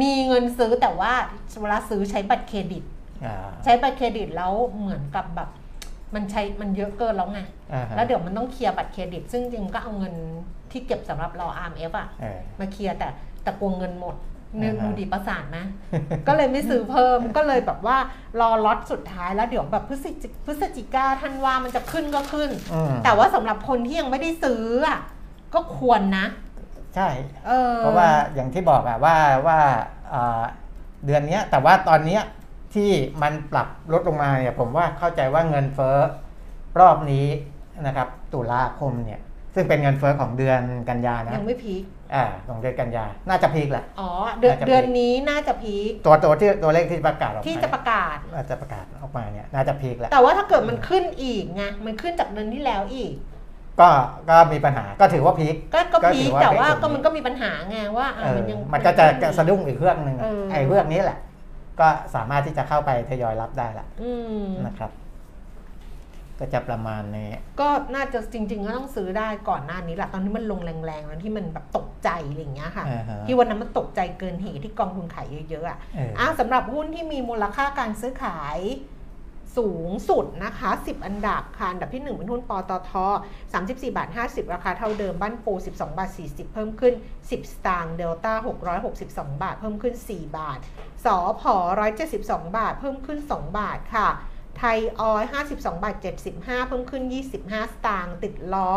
[0.00, 1.12] มีเงินซื้อแต่ว่า
[1.60, 2.84] เวลาซื้อใช้บัตรเครดิต
[3.24, 5.48] อ่าใช้บัตรเครดิตแล้วเหมือนกับแบบ
[6.14, 7.40] มันใช้มันเยอะเกินแล้วไง
[7.72, 10.14] อ่าฮะแล้วเดี๋ยวมันต้องเคลียร์บัตรเครดิต ซึ่งจริงก็เอาเงิน
[10.72, 13.08] ที่เก็บสำหรับรอ RMF อะเออมาเคลียร์แต่
[13.42, 14.16] แต่กลัวเงินหมด
[14.62, 15.66] นึกอ่าฮะดูดีประสานนะ
[16.28, 17.96] ก็เลยไม่ซื้อเพิ่มก็เลยแบบว่า
[18.40, 24.98] รอล็อตสุดท้ายแล้วเดี๋ยวแบบพฤศจิพฤศจิกาธันวามันจะขึ้นก็ขึ้นอืมแต่ว่าสำหรับคนที่ยังไม่ได้ซื้ออะ
[25.54, 26.26] ก็ควรนะ
[26.94, 27.08] ใช่
[27.46, 29.58] เออเพราะว่าอย่างที่บอกอะว่าว่า
[30.10, 30.42] เอ่อ
[31.06, 32.22] เดือนเนี้ยแต่ว่าตอนเนี้ย
[32.74, 32.90] ที่
[33.22, 35.96] มันปรับลดลงมาเนี่ยผมว่าเข้าใจว่าเงินเฟ้อ
[36.80, 37.26] รอบนี้
[37.86, 39.20] นะครับตุลาคมเนี่ย
[39.54, 41.82] ซึ่งเป็นเงินเฟ้อของเดือนกันยานะยังไม่พีค
[42.14, 44.10] อ่าของเดือนกันยา น่าจะพีคแหละ อ๋อ
[44.40, 53.12] เดือนน่าจะ เดือนนี้น่าจะพีคตัวตัวที่ตัวเลขที่ประกาศออกมาที่จะประกาศ น่าจะประกาศออกมาเนี่ยน่าจะพีคแหละแต่ว่าถ้าเกิดมันขึ้นอีกไงมันขึ้นจากเดือนที่แล้วอีก
[53.80, 53.88] ก็
[54.30, 58.90] ก็มีปัญหาก็ถือว่าพีค ก็ก็ก็พีถืคอว่าแต่ว่าเป็น ก็มันก็มีปัญหาไงว่าอะเออมันยัง มันก็
[59.22, 61.18] จะสะดุ้งอีกเรื่องหนึ่งอะเออ ไอ้เรื่องนี้แหละ
[61.80, 64.12] ก็สามารถที่จะเข้าไปทยอยรับได้ละอื
[64.42, 64.90] มนะครับ
[66.40, 67.30] ก็จะประมาณนี้
[67.60, 78.58] ก็น่าจะจริง ๆ ก็ต้องซื้อได้ก่อนหน้านี้แหละตอนที่มันลงแรงๆแล้วที่มันแบบตกใจอะไรอย่างเงี้ยค่ะอ่าฮะที่วันนั้นมันตกใจเกินเหตุที่กองทุนขายเยอะๆอะเอออะสำหรับหุ้นที่มีมูลค่าการซื้อขาย
[79.58, 82.92] สูงสุดนะคะ 10 อันดับค่ะอันดับที่ 1 เป็นหุ้นปตท
[83.44, 88.32] 34 บาท 50 ราคาเท่าเดิม บ้านปู 12 บาท 40 เพิ่มขึ้น 10 สตางค์เดลต้า
[88.88, 90.58] 662 บาท เพิ่มขึ้น 4 บาท
[91.04, 91.54] สอพอ
[92.06, 94.08] 172 บาท เพิ่มขึ้น 2 บาทค่ะ
[94.58, 95.94] ไทยออย52บาท
[96.32, 97.02] 75 เพิ่มขึ้น
[97.38, 98.70] 25 สตางค์ติดล้อ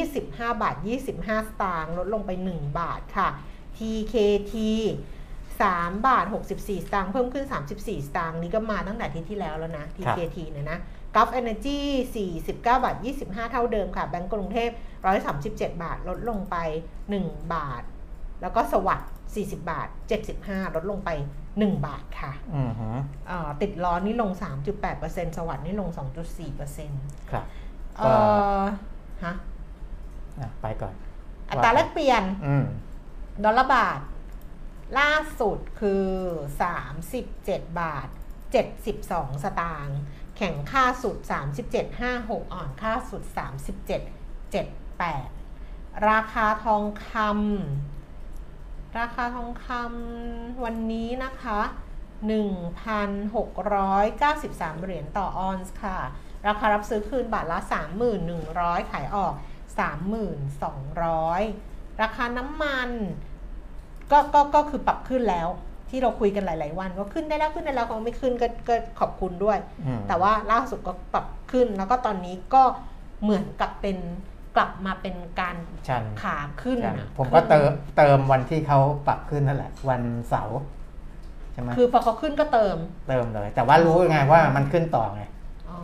[0.00, 0.76] 25 บาท
[1.12, 3.28] 25 สตางค์ลดลงไป 1 บาทค่ะ
[3.76, 4.54] TKT
[5.50, 7.44] 3 บาท 64 สตางค์เพิ่มขึ้น
[7.76, 10.78] 34 สตางค์นี่ก็มาตั้งแต่อาที่ที่แล้วแล้วนะ TKT เนี่ยนะ
[11.14, 11.78] กัฟเอเนจี
[12.24, 14.70] 49 บาท 25 เท่าเดิมค่ะ แบงก์กรุงเทพ
[15.26, 16.56] 137 บาท ลดลงไป
[17.08, 17.82] 1 บาท
[18.42, 19.88] แล้วก็สวัสด์40 บาท
[20.32, 21.10] 75 ลดลงไป
[21.54, 22.88] 1 บาทค่ะอืมฮึ
[23.30, 24.30] อ่าติดล้อนี่ลง
[24.84, 25.88] 3.8%สวัสด์นี่ลง
[26.40, 27.44] 2.4%ครับ
[27.96, 28.10] เอ่
[28.60, 28.64] อ
[29.24, 29.34] ฮะ
[30.40, 30.94] อะไปก่อน
[31.50, 32.66] อัตราแลกเปลี่ยนอืม
[33.44, 34.00] ดอลลาร์บาท
[34.98, 36.06] ล่าสุดคือ
[36.90, 38.08] 37 บาท
[38.74, 40.00] 72 สตางค์
[40.36, 41.16] แข่งค่าสุด
[41.84, 43.22] 37.56 อ่อนค่าสุด
[44.84, 48.03] 37.78 ราคาทองคำ
[48.98, 51.60] ราคาทองคำวันนี้นะคะ
[52.30, 55.98] 1,693 เหรียญต่อออนซ์ค่ะ
[56.46, 57.58] ราคารับซื้อคืนบาทละ
[58.24, 59.32] 3,100 ขายออก
[61.06, 62.90] 3,200 ราคาน้ำมัน
[64.10, 65.48] ก็ก็ก็คือปรับขึ้นแล้ว
[65.90, 72.62] ที่เราคุยกันหลาย ๆ วันว่าขึ้นได้แล้วขึ้นได้แล้วก็ไม่ขึ้นก็ก็ขอบคุณด้วยอืมแต่ว่าล่าสุดก็ปรับขึ้นแล้วก็ตอนนี้ก็
[73.22, 73.96] เหมือนกับเป็น
[74.56, 75.56] กลับมาเป็นการ
[75.88, 80.58] ชันขาขึ้นชันอะผมก็ขึ้นเติมเติมวันที่เขาปรับขึ้นนั่นแหละ วันเสาร์
[81.52, 82.76] ใช่ไหมคือพอเขาขึ้นก็เติม
[83.08, 85.22] เติมเลย แต่ว่ารู้ไงว่ามันขึ้นต่อไง
[85.70, 85.78] อ๋อ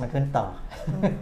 [0.00, 0.46] มันขึ้นต่อ
[0.94, 1.12] อม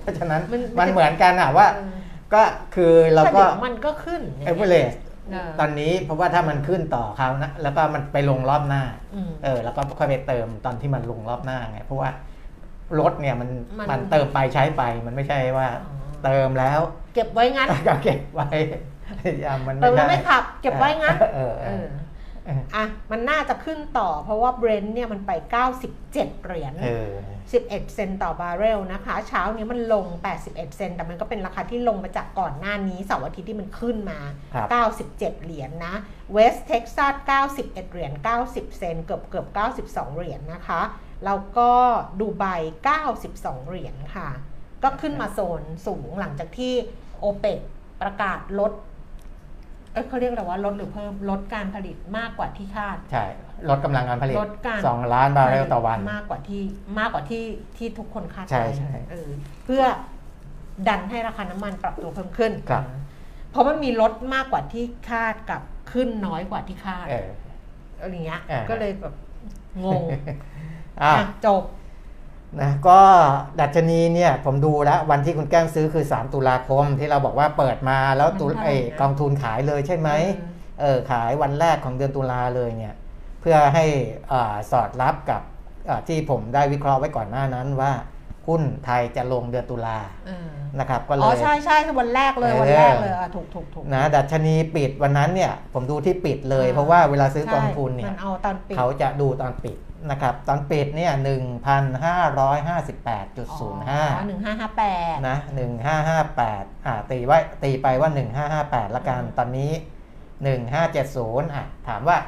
[0.00, 1.96] เพราะฉะนั้นมันมันเหมือนกันอะว่าเออ
[2.34, 2.42] ก็
[2.74, 4.94] คือเราแต่ก็เดี๋ยวมันก็ขึ้นเอเวอเรส
[5.32, 8.82] เออตอนนี้เพราะว่าถ้ามันขึ้นต่อคราวนะแล้วก็มันไปลงรอบหน้า
[9.14, 12.10] อืมเออ แล้วก็ค่อยไปเติมตอนที่มันลงรอบหน้าไงเพราะว่า
[13.00, 16.80] รถเนี่ยมันมันมันเติมไปใช้ไปมันไม่ใช่ว่าอ๋อ เติมแล้ว
[17.14, 18.48] เก็บไว้งั้นก็เก็บไว้
[19.40, 21.86] อย่ามันเติมแล้วด้ไม่ขับ เก็บไว้งั้นเออเอเอออ
[22.46, 25.30] เอออะมันน่าจะขึ้นต่อเพราะว่าเบรนท์เนี่ยมันไป
[25.86, 27.12] 97 เหรียญเออ
[27.52, 30.06] 11 เซนต์ต่อบาร์เรลนะคะ เช้านี้มันลง
[30.42, 34.18] 81 เซนต์แต่มันก็เป็นราคาที่ลงมาจากก่อนหน้านี้เสาร์อาทิตย์ที่มันขึ้นมา
[34.54, 34.68] ครับ
[35.08, 35.94] 97 เหรียญนนะ
[36.32, 37.14] เวสเท็กซัส
[37.50, 38.12] 91 เหรียญ
[38.44, 39.46] 90 เซนต์เกือบเกือบ
[39.82, 40.82] 92 เหรียญนะคะ
[41.24, 41.70] แล้วก็
[42.20, 42.44] ดูไบ
[43.06, 44.28] 92 เหรียญค่ะ
[44.82, 46.72] ก็ขึ้นมาโซนสูงหลังจากที่
[47.20, 47.60] โอเปก
[48.02, 48.72] ประกาศลด
[49.92, 53.24] เอ้ยเขาเรียกอะไรว่าลดหรือเพิ่มลดการผลิตมากกว่าที่คาด ใช่
[53.68, 56.62] ลดกำลังการผลิตลดการสองล้านบาร์เรลต่อวัน มากกว่าที่
[56.98, 57.44] มากกว่าที่
[57.76, 59.30] ที่ทุกคนคาดใช่ใช่เออ
[59.64, 59.84] เพื่อ
[60.88, 62.84] ดันให้ราคาน้ำมันปรับตัวเพิ่มขึ้นครับ
[63.50, 65.62] เพราะมันมีลดมากกว่าที่คาดกับ
[65.92, 67.28] ขึ้นน้อยกว่าที่คาดเออ
[68.00, 69.14] อะไรเงี้ยอ่าก็เลยแบบ
[69.84, 70.02] งง
[71.02, 71.62] อะอะจบ
[72.60, 73.00] นะก็
[73.60, 80.10] ดัชนีเนี่ยผมดูแล้ววันที่คุณแก้มซื้อคือ 3 ตุลาคมที่เราบอกว่าเปิดมาแล้วตุมันเท่าไหร่ไอ้นะกองทุนขายเลยใช่ไหม
[80.80, 82.94] เออเออขายวันแรกของเดือนตุลาเลยเนี่ย
[83.40, 83.84] เพื่อให้
[84.32, 85.42] อาสอดรับกับ
[85.88, 87.92] อ่าที่ผมได้วิเคราะห์ไว้ก่อนหน้านั้นว่า
[88.48, 99.76] หุ้นไทยจะลงเดือนตุลาเออนะครับก็เลอ๋อยใช่ใช่คือวันแรกเลยเออวันแรกเลยอะถูกถูกถูกนะดัชนีปิดวันนั้นเนี่ยผมดูที่ปิดเลยอ่าเพราะว่าเวลาซื้อกองทุนเนี่ยมันเอาตอนปิดเขาจะดูตอนปิด
[100.10, 109.72] นะครับตอนปิดเนี่ยหนึ่งพันห้าร้อยห้าสิบแปดจุดศูนย์ห้าหนึ่งห้าห้าแปดนะหนึ่งห้าห้าแปดอ่าตีไว้ตีไปว่าหนึ่งห้าห้าแปดละกันอืมตอนนี้
[110.44, 112.18] หนึ่งห้าเจ็ดศูนย์อะถามว่า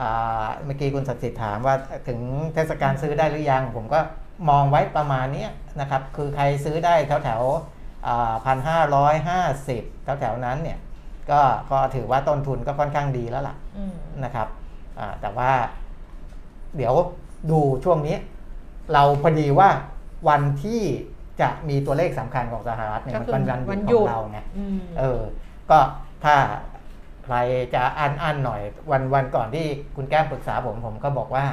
[0.00, 1.74] อ่าเมื่อกี้คุณศักดิ์สิทธิ์ถามว่า
[2.08, 2.20] ถึง
[2.54, 4.00] เทศกาลซื้อได้หรือยัง ผมก็
[4.50, 7.42] มองไว้ประมาณเนี้ยนะครับ คือใครซื้อได้แถวแถว
[8.46, 10.78] พันห้าร้อยห้าสิบแถวแถวๆนั้นเนี่ย
[11.30, 11.40] ก็
[11.72, 14.48] ก็ถือว่าต้นทุนก็ค่อนข้างดีแล้วล่ะอืมนะครับ
[14.98, 15.50] อ่าแต่ว่า
[16.76, 16.94] เดี๋ยว
[17.50, 18.16] ดูช่วงนี้
[18.92, 19.68] เราพอดีว่า
[20.28, 20.82] วันที่
[21.40, 25.20] จะมีตัวเลขสำคัญของสหรัฐเนี่ยก็มันคือเป็นวันหยุดของเราไงอืมเออ
[25.70, 25.78] ก็
[26.24, 26.34] ถ้า
[27.24, 27.36] ใคร
[27.74, 31.44] จะอันอันหน่อย วันวันก่อนที่คุณแก้มปรึกษาผมผมก็บอกว่า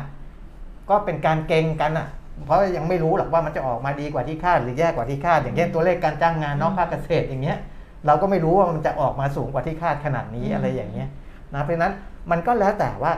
[0.90, 2.08] ก็เป็นการเก่งกันอะ
[2.46, 7.58] เพราะยังไม่รู้หรอกว่ามันจะออกมาดีกว่าที่คาดหรือแย่กว่าที่คาด อย่างเช่นตัวเลขการจ้างงานนอกภาคเกษตรอย่างเงี้ย
[8.06, 11.10] เราก็ไม่รู้ว่ามันจะออกมาสูงกว่าที่คาดขนาดนี้อืมอะไรอย่างเงี้ย
[11.54, 11.94] นะเพราะฉะนั้น
[12.32, 13.14] มันก็แล้วแต่ว่า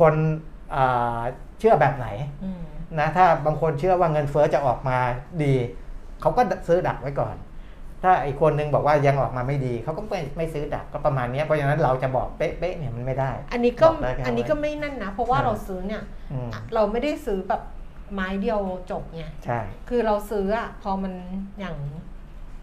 [0.00, 0.57] คนอ่า
[1.58, 2.08] เชื่อแบบไหน
[2.44, 2.60] อืม
[2.98, 4.98] นะถ้าบางคนเชื่อว่าเงินเฟ้อจะออกมา
[5.42, 5.54] ดี
[6.20, 7.36] เขาก็ซื้อดักไว้ก่อน
[8.02, 16.02] ถ้าอีกคนนึงบอกว่ายังออกมาไม่ดีเขาก็ไม่ไม่ซื้อดักก็ประมาณเนี้ยเพราะฉะนั้นเราจะบอกเป๊ะๆเนี่ยมันไม่ได้ อันนี้ก็บอกได้แค่อันนี้ก็ไว้ไม่นั่นนะ เพราะว่าอืมเราซื้อเนี่ย
[16.32, 17.62] อืมเราไม่ได้ซื้อแบบ
[18.14, 21.12] ไม้เดียวจบไงใช่คือเราซื้ออะพอมัน
[21.60, 21.76] อย่าง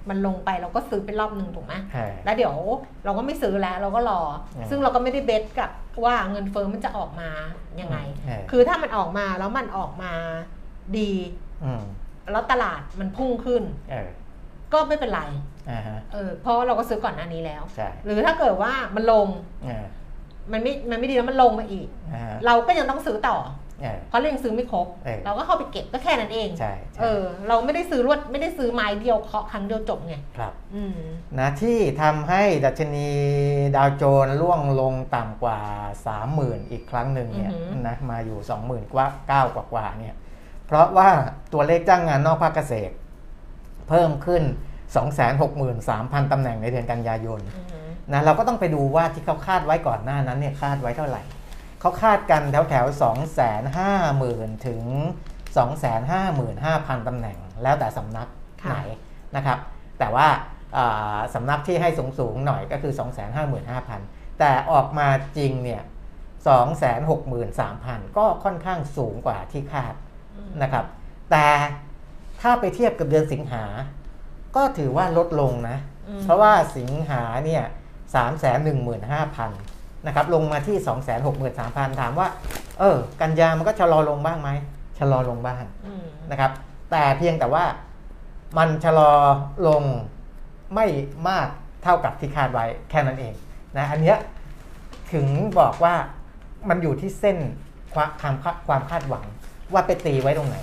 [0.09, 2.55] มันลงไปเราก็ซื้อเป็นรอบหนึ่งถูกไหมใช่แล้วเดี๋ยว
[3.05, 4.21] เราก็ไม่ซื้อแล้วเราก็รอ
[4.55, 5.69] อมซึ่งเราก็ไม่ได้เบสกับ
[6.05, 7.29] ว่าเงินเฟ้อมันจะออกมา
[7.81, 10.13] ยังไงเออคือถ้ามันออกมาแล้วมันออกมา
[10.97, 11.11] ดี
[11.63, 11.83] อืม
[12.31, 14.09] แล้วตลาดมันพุ่งขึ้นเออ
[14.73, 15.21] ก็ไม่เป็นไร
[15.69, 19.27] อ่าฮะเออเพราะเราก็ซื้อก่อนหน้านี้แล้วใช่หรือถ้าเกิดว่ามันลง
[19.63, 19.85] เออ
[20.51, 23.37] มันไม่มันไม่ดีแล้วมันลงมาอีกอ่าฮะเราก็ยังต้องซื้อต่อ
[23.81, 30.97] เออเพราะเรายังซื้อไม่ครบเออเราก็เข้าไปเก็บก็แค่นั้นเองใช่ใช่เออเราไม่ได้ซื้อรวดไม่ได้ซื้อไม้เดียวเคาะครั้งเดียวจบไงครับอืม
[31.39, 33.09] นะที่ทำให้ดัชนี
[33.75, 35.59] ดาวโจนส์ร่วงลงต่ำกว่า
[36.15, 40.15] 30,000 อีกครั้งหนึ่งเนี่ยอือหือนะมาอยู่ 20,000กว่าเก้ากว่ากว่าๆเนี่ย
[40.67, 41.09] เพราะว่า
[41.53, 42.93] ตัวเลขจ้างงานนอกภาคเกษตร
[43.89, 44.43] เพิ่มขึ้น
[45.37, 51.21] 263,000ตำแหน่งในเดือนกันยายนอืมนะเราก็ต้องไปดูว่าที่เขาคาดไว้ก่อนหน้านั้นเนี่ยคาดไว้เท่าไหร่
[51.85, 54.83] เขาคาดกันแถวแถวสองแสนห้าหมื่นถึง
[55.57, 58.27] สองแสนห้าหมื่นห้าพันตำแหน่ง แล้วแต่สำนัก
[58.63, 58.77] ค่ะไหน
[59.35, 59.57] นะครับ
[59.99, 60.27] แต่ว่า
[60.77, 65.81] อ่าสำนักที่ให้สูงสูงๆหน่อยก็คือ2 5 5 5 0 0 0 แต่ออกมาจริงเนี่ย
[66.25, 69.93] 2 6 3 0 0 0 ก็ค่อนข้างสูงกว่าที่คาด
[70.35, 70.85] อืมนะครับ
[71.31, 71.47] แต่
[72.41, 73.65] ถ้าไปเทียบกับเดือนสิงหา
[74.55, 77.63] ก็ถือว่าลดลงนะอืมเพราะว่าสิงหาเนี่ย
[78.15, 78.45] สามแส
[80.05, 82.27] นหนึ่งหมื่นห้าพันนะครับลงมาที่สองแสนหกหมื่นสามพันถามว่า
[82.79, 84.49] เออ กันยามันก็ชะลอลงบ้างไหม
[84.99, 86.51] ชะลอลงบ้างอืมนะครับ
[86.91, 87.63] แต่เพียงแต่ว่า
[88.57, 89.11] มันชะลอ
[89.67, 89.83] ลง
[90.75, 90.87] ไม่
[91.29, 91.47] มาก
[91.83, 93.33] เท่ากับที่คาดไว้แค่นั้นเอง
[93.77, 94.17] นะอันเนี้ย
[95.13, 95.27] ถึง
[95.59, 95.95] บอกว่า
[96.69, 97.37] มันอยู่ที่เส้น
[97.93, 99.25] ความความคาดความคาดหวัง
[99.73, 100.57] ว่าไปตีไว้ตรงไหน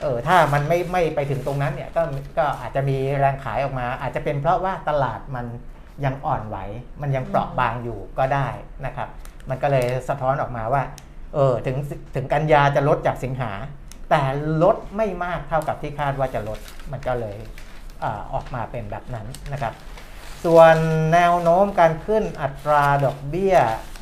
[0.00, 2.02] เออถ้ามันไม่ไม่ไปถึงตรงนั้นเนี่ยก็
[2.38, 5.46] ก็อาจจะมีแรงขายออกมา อาจจะเป็นเพราะว่าตลาดมัน
[6.04, 6.56] ยังอ่อนไหว
[7.00, 8.48] มันยังเปราะบางอยู่ก็ได้
[8.86, 9.08] นะครับ
[9.48, 10.82] มันก็เลยสะท้อนออกมาว่า
[11.34, 11.76] เออถึง
[12.14, 13.52] ถึงกันยาจะลดจากสิงหา
[14.10, 14.22] แต่
[14.62, 16.58] ลดไม่มากเท่ากับที่คาดว่าจะลด
[16.92, 17.38] มันก็เลย
[18.02, 19.74] อาออกมาเป็นแบบนั้นนะครับ
[20.44, 20.76] ส่วน
[21.12, 23.56] แนวโน้มการขึ้นอัตราดอกเบี้ย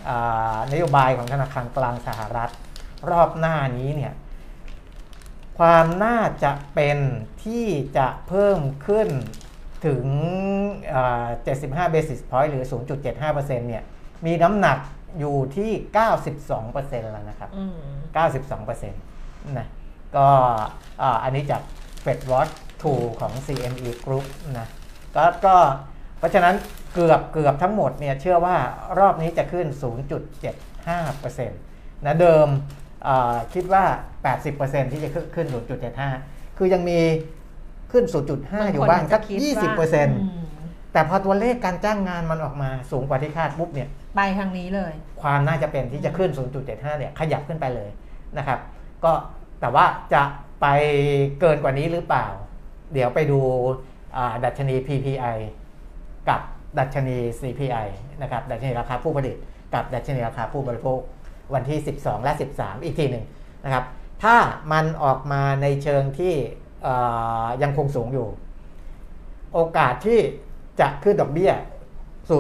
[0.08, 2.50] อ่านโยบายของธนาคารกลางสหรัฐ
[3.10, 4.14] รอบหน้านี้เนี่ย
[5.58, 6.98] ความน่าจะเป็น
[7.44, 9.08] ที่จะเพิ่มขึ้น
[9.86, 10.04] ถึง
[10.94, 11.26] อ่า
[11.86, 12.64] 75 basis point หรือ
[13.12, 13.82] 0.75%เนี่ย
[14.26, 14.78] มีน้ำหนัก
[15.18, 15.70] อยู่ที่
[16.36, 17.74] 92%แล้วนะครับอืม
[18.86, 19.66] 92%นะ
[20.16, 20.26] ก็
[21.02, 21.62] อ่าอันนี้จาก
[22.04, 22.52] Fed Watch
[22.86, 24.26] 2 ของ CME Group
[24.58, 24.66] นะ
[25.16, 25.56] ก็ก็
[26.18, 26.54] เพราะฉะนั้น
[26.94, 28.56] เกือบเกือบทั้งหมดเนี่ย เชื่อว่า
[28.98, 29.66] รอบนี้จะขึ้น
[30.46, 32.48] 0.75%นะเดิม
[33.06, 33.84] อ่าคิดว่า
[34.38, 35.46] 80%ที่จะขึ้นขึ้น
[36.02, 36.98] 0.75 คือยังมี
[37.92, 38.04] ขึ้น
[38.38, 39.22] 0.5 อยู่บ้างสัก
[40.08, 46.30] 20%แต่พอตัวเลขการจ้างงานมันออกมาสูงกว่าที่คาดปุ๊บเนี่ยไปทางนี้เลย ความน่าจะเป็นที่จะขึ้น
[46.64, 47.90] 0.75 เนี่ยขยับขึ้นไปเลย
[48.38, 48.58] นะครับ
[49.04, 49.12] ก็
[49.60, 50.22] แต่ว่าจะ
[50.60, 50.66] ไป
[51.40, 52.26] เกินกว่านี้หรือเปล่า
[52.92, 53.40] เดี๋ยวไปดู
[54.16, 55.36] อ่าดัชนี PPI
[56.28, 56.40] กับ
[56.78, 57.86] ดัชนี CPI
[58.22, 59.36] นะครับ ดัชนีราคาผู้ผลิต
[59.74, 60.98] กับดัชนีราคาผู้บริโภค
[61.54, 63.24] วันที่ 12 และ 13 อีกทีหนึ่ง
[63.64, 63.84] นะครับ
[64.22, 64.36] ถ้า
[64.72, 66.67] มันออกมาในเชิงที่อ่า
[67.62, 68.28] ยังคงสูงอยู่
[69.54, 70.20] โอกาสที่
[70.80, 71.52] จะขึ้นดอกเบี้ย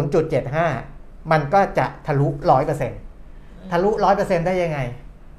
[0.00, 2.28] 0.75 มันก็จะทะลุ
[2.98, 4.78] 100%ทะลุ 100%ได้ยังไง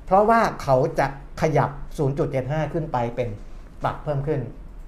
[0.06, 1.08] เพราะว่าเขาจะ
[1.42, 1.70] ขยับ
[2.22, 3.30] 0.75 ขึ้นไปเป็น
[3.84, 4.40] ปรับเพิ่มขึ้น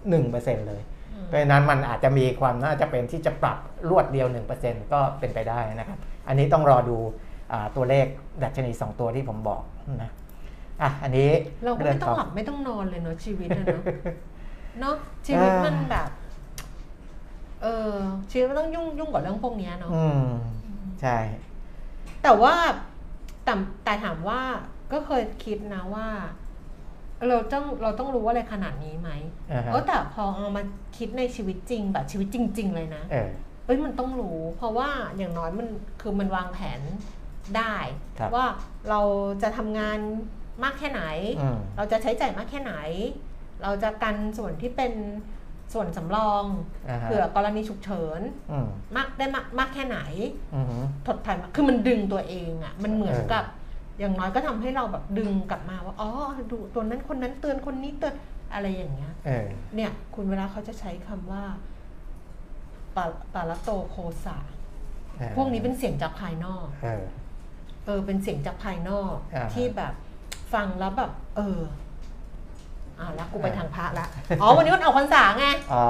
[0.09, 0.81] 1%เลย
[1.27, 3.57] เพราะฉะนั้นมันอาจจะมีความน่าจะเป็นที่จะปรับ
[3.89, 4.27] รวดเดียว
[4.59, 6.97] 1%ก็เป็นไปได้นะครับ อันนี้ต้องรอดู
[7.51, 8.05] อ่าตัวเลข
[8.43, 9.61] ดัชนี 2 ตัวที่ผมบอก
[10.01, 10.11] นะ
[10.81, 11.31] อะอันนี้
[11.63, 13.83] เราก็ไม่ต้องหลับไม่ต้องนอนเลยเนาะชีวิตอะเนาะ
[14.79, 14.95] เนาะ
[15.27, 16.09] ชีวิตมันแบบ
[17.61, 17.95] เออ
[18.31, 20.25] ชีวิตมันต้องยุ่งยุ่งกับเรื่องพวกเนี้ยเนาะอืม
[21.01, 21.17] ใช่
[22.23, 22.53] แต่ว่า
[23.43, 24.41] แต่แต่ถามว่า
[24.91, 26.07] ก็เคยคิดนะว่า
[27.27, 29.09] เราต้องเราต้องรู้ว่าอะไรขนาดนี้ไหม
[29.51, 30.63] อ่าฮะเออแต่พอเอามา
[30.97, 33.29] คิดในชีวิตจริงแบบชีวิตจริง ๆ เลยนะเออ
[33.65, 35.67] เอ้ยมันต้องรู้ เพราะว่าอย่างน้อยมัน
[36.01, 36.81] คือมันวางแผน
[37.57, 37.75] ได้
[38.19, 38.45] ครับว่า
[38.89, 39.01] เรา
[39.41, 39.99] จะทำงาน
[40.63, 41.03] มากแค่ไหน
[41.41, 42.73] อืมเราจะใช้จ่ายมากแค่ไหน
[43.63, 44.93] เราจะกันส่วนที่เป็น
[45.73, 46.43] ส่วนสำรอง
[46.89, 49.99] อ่าฮะเผื่อกรณีฉุกเฉินอืมมากได้มากมากแค่ไหน
[50.55, 53.45] อือหือทดแทนมาคือมันดึงตัวเองอะ่ะมันเหมือนเออกับ
[53.99, 56.09] อย่างน้อยก็ทำให้เราแบบดึงกลับมาว่าอ๋อ
[56.51, 58.15] ดูตัวนั้นคนนั้นเตือนคนนี้เตือน
[58.53, 61.43] อะไรอย่างเงี้ยเออเนี่ย คุณเวลาเขาจะใช้คำว่า
[62.95, 64.37] ปาปาลโตโคสา
[65.17, 67.05] เออพวกนี้เป็นเสียงจากภายนอกเออ
[67.85, 69.93] เออเป็นเสียงจากภายนอกอ่าฮะที่แบบ
[70.53, 71.59] ฟังแล้วแบบ เออ
[72.99, 74.07] อ่าแล้วกูไปอ่าทางพระละ
[74.41, 75.85] อ๋อวันนี้วันออกพรรษาไงอ๋อ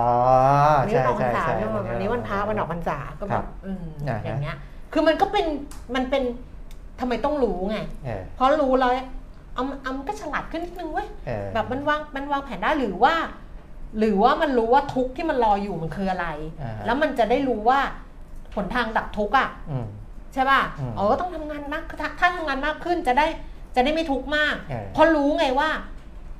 [0.79, 4.57] วันนี้ใช่วันออกพรใช่รษาใช่เนี่ยวันนี้วันพระวันออกพรรษาก็คแบรับบอืมอ่าฮะอย่างเงี้ย
[4.93, 5.45] คือมันก็เป็น
[5.95, 6.23] มันเป็น
[6.99, 8.91] ทำไมต้องรู้ไงเออเพราะรู้แล้ว
[9.55, 13.13] เอาเอามันก็ฉลาดขึ้นนิดนึงเว้ยเออแบบมันวางมันวางแผนได้หรือว่า
[13.99, 16.27] หรือว่ามันรู้ว่าทุกข์ที่มันรออยู่มันคืออะไร
[16.61, 17.79] อ่าฮะแล้วมันจะได้รู้ว่า
[18.55, 19.85] หนทางดับทุกข์อะอืม
[20.33, 23.27] ใช่ป่ะอืมอ๋อต้องทำงานมากถ้าถ้าทำงานมากขึ้นจะได้
[23.75, 25.69] จะได้ไม่ทุกข์มากเออเพราะรู้ไงว่า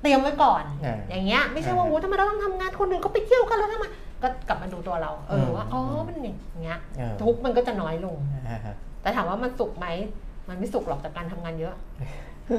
[0.01, 3.85] เตรียมไว้ก่อนเออออย่างเงี้ยไม่ใช่ว่าเออโอ้ทำไมเราต้องทำงานคนอื่นเขาไปเที่ยวกันแล้วทำไม
[4.23, 8.17] ก็กลับมาดูตัวเรา เออมว่าอ๋อมันอย่างเงี้ยเออทุกข์มันก็จะน้อยลง
[8.49, 9.87] อ่าฮะแต่ถามว่ามันสุขไหม
[10.49, 11.75] มันไม่สุขหรอกจากการทำงานเยอะ
[12.47, 12.49] เ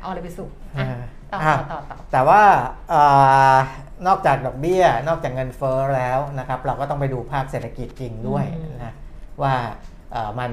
[0.00, 0.86] เอาอะไรไปสุกอ่า
[1.32, 2.42] ต่ออะต่อต่อแต่ว่า
[2.88, 3.00] เอ่
[3.52, 3.54] อ
[4.06, 8.92] นอกจากดอกเบี้ย นอกจากเงินเฟ้อแล้วนะครับ เราก็ต้องไปดูภาคเศรษฐกิจจริงด้วยอืมนะ
[9.42, 9.72] ว่าเอ่อ
[10.38, 10.52] มัน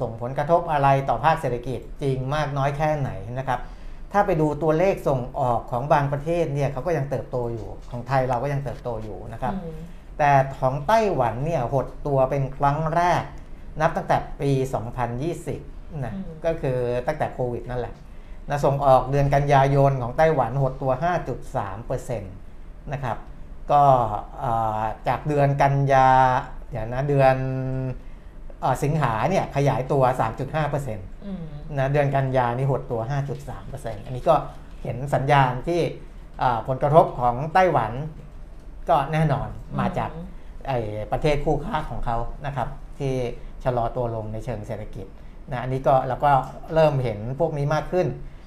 [0.00, 3.60] ส่งผลกระทบอะไรต่อภาคเศรษฐกิจจริงมากน้อยแค่ไหนนะครับ
[4.12, 9.78] ถ้าไปดูตัวเลขส่งออกของบางประเทศเนี่ยเขาก็ยังเติบโตอยู่ ของไทยเราก็ยังเติบโตอยู่นะครับอืม
[10.18, 13.22] แต่ของไต้หวันเนี่ยหดตัวเป็นครั้งแรก
[13.80, 14.50] นับตั้งแต่ปี
[15.28, 17.94] 2020นะก็คือตั้งแต่โควิดนั่นแหละ
[18.48, 20.92] นะส่งออกเดือนกันยายนของไต้หวันหดตัว
[21.72, 23.16] 5.3%นะครับ
[23.72, 23.82] ก็
[24.40, 26.08] เอ่อจากเดือนกันยา
[26.70, 28.03] เดี๋ยวนะเดือนเออ
[28.82, 30.02] สิงหาเนี่ยขยายตัว
[30.52, 33.00] 3.5%นอืมะเดือนกันยานี่หดตัว
[33.52, 34.34] 5.3%อันนี้ก็
[34.82, 35.80] เห็นสัญญาณที่
[36.38, 37.92] เอ่อผลกระทบของไต้หวัน
[38.88, 39.48] ก็แน่นอน
[39.80, 40.10] มาจาก
[40.68, 40.78] ไอ้
[41.12, 43.14] ประเทศคู่ค้าของเขานะครับ ที่
[43.64, 45.06] ชะลอตัวลงในเชิงเศรษฐกิจ
[45.50, 46.32] นะอันนี้ก็เราก็
[46.74, 48.06] เริ่มเห็นพวกนี้มากขึ้น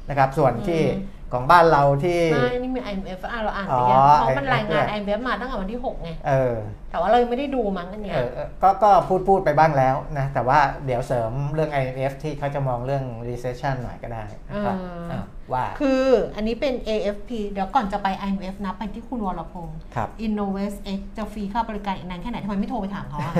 [0.10, 6.56] นะครับ ส่วนที่อืม ของบ้านเราที่ไม่นี่มี IMF อะเราอ่านไปอ๋ยังอเพราะมัน IMF รายงานด้วย IMF มาตั้งแต่วันที่ 6 ไงเออ
[6.92, 14.76] แต่ว่าเรายังไม่ได้ดูมั้งอันเนี้ยเออเออก็ก็พูดพูดไปบ้างแล้วนะ แต่ว่าเดี๋ยวเสริมเรื่อง IMF ที่เขาจะมองเรื่อง recession หน่อยก็ได้นะครับ
[15.12, 16.04] อ่าอะว่า คือ
[16.36, 23.34] อันนี้เป็น AFP เดี๋ยวก่อนจะไป IMF นะไปที่คุณวรพงศ์ครับ Innovate X จะฟรีค่าบริการอีกนานแค่ไหนทำไมไม่โทรไปถามเขาอะ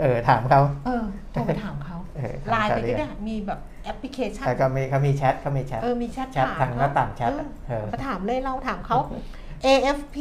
[0.00, 1.93] เออถามเขาเออโทรไปถามเขาเออถาม
[2.50, 8.98] ไลน์ไปเขาเรีก็ยกได้มีแบบแอปพลิเคชันแต่ก็มีเขามีแชทเขามีแชทเออมีแชทแชทถามทางหน้าต่างแชทเออเออมาถามเลยเราถามเขา
[9.66, 10.16] AFP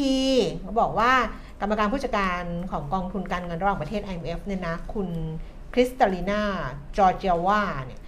[0.62, 1.12] เขาบอกว่า
[1.62, 5.08] กรรมการผู้จัดการของกองทุนการเงินระหว่างประเทศ IMF เนี่ยนะคุณ
[5.74, 6.42] คริสตาลีนา
[6.98, 8.02] จอร์เจียวาเนี่ย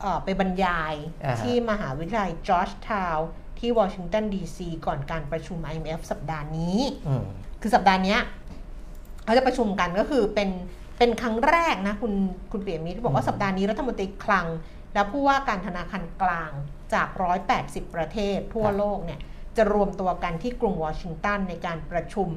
[0.00, 7.24] เอ่อไปบรรยายอ่าฮะที่มหาวิทยาลัยจอร์จทาวน์ที่วอชิงตันดีซีก่อนการประชุม IMF สัปดาห์นี้อืม
[7.60, 8.20] คือสัปดาห์เนี้ย
[9.24, 10.48] เขาจะประชุมกันก็คือเป็น
[10.98, 12.12] เป็นครั้งแรกนะคุณ
[12.52, 14.46] คุณเปียมิตรบอกว่าอืมสัปดาห์นี้รัฐมนตรีคลัง
[14.94, 16.52] และผู้ว่าการธนาคารกลาง
[16.94, 17.08] จาก
[17.52, 19.20] 180 ประเทศทั่วโลกเนี่ย
[19.56, 22.28] จะรวมตัวกันที่กรุงวอชิงตันในการประชุม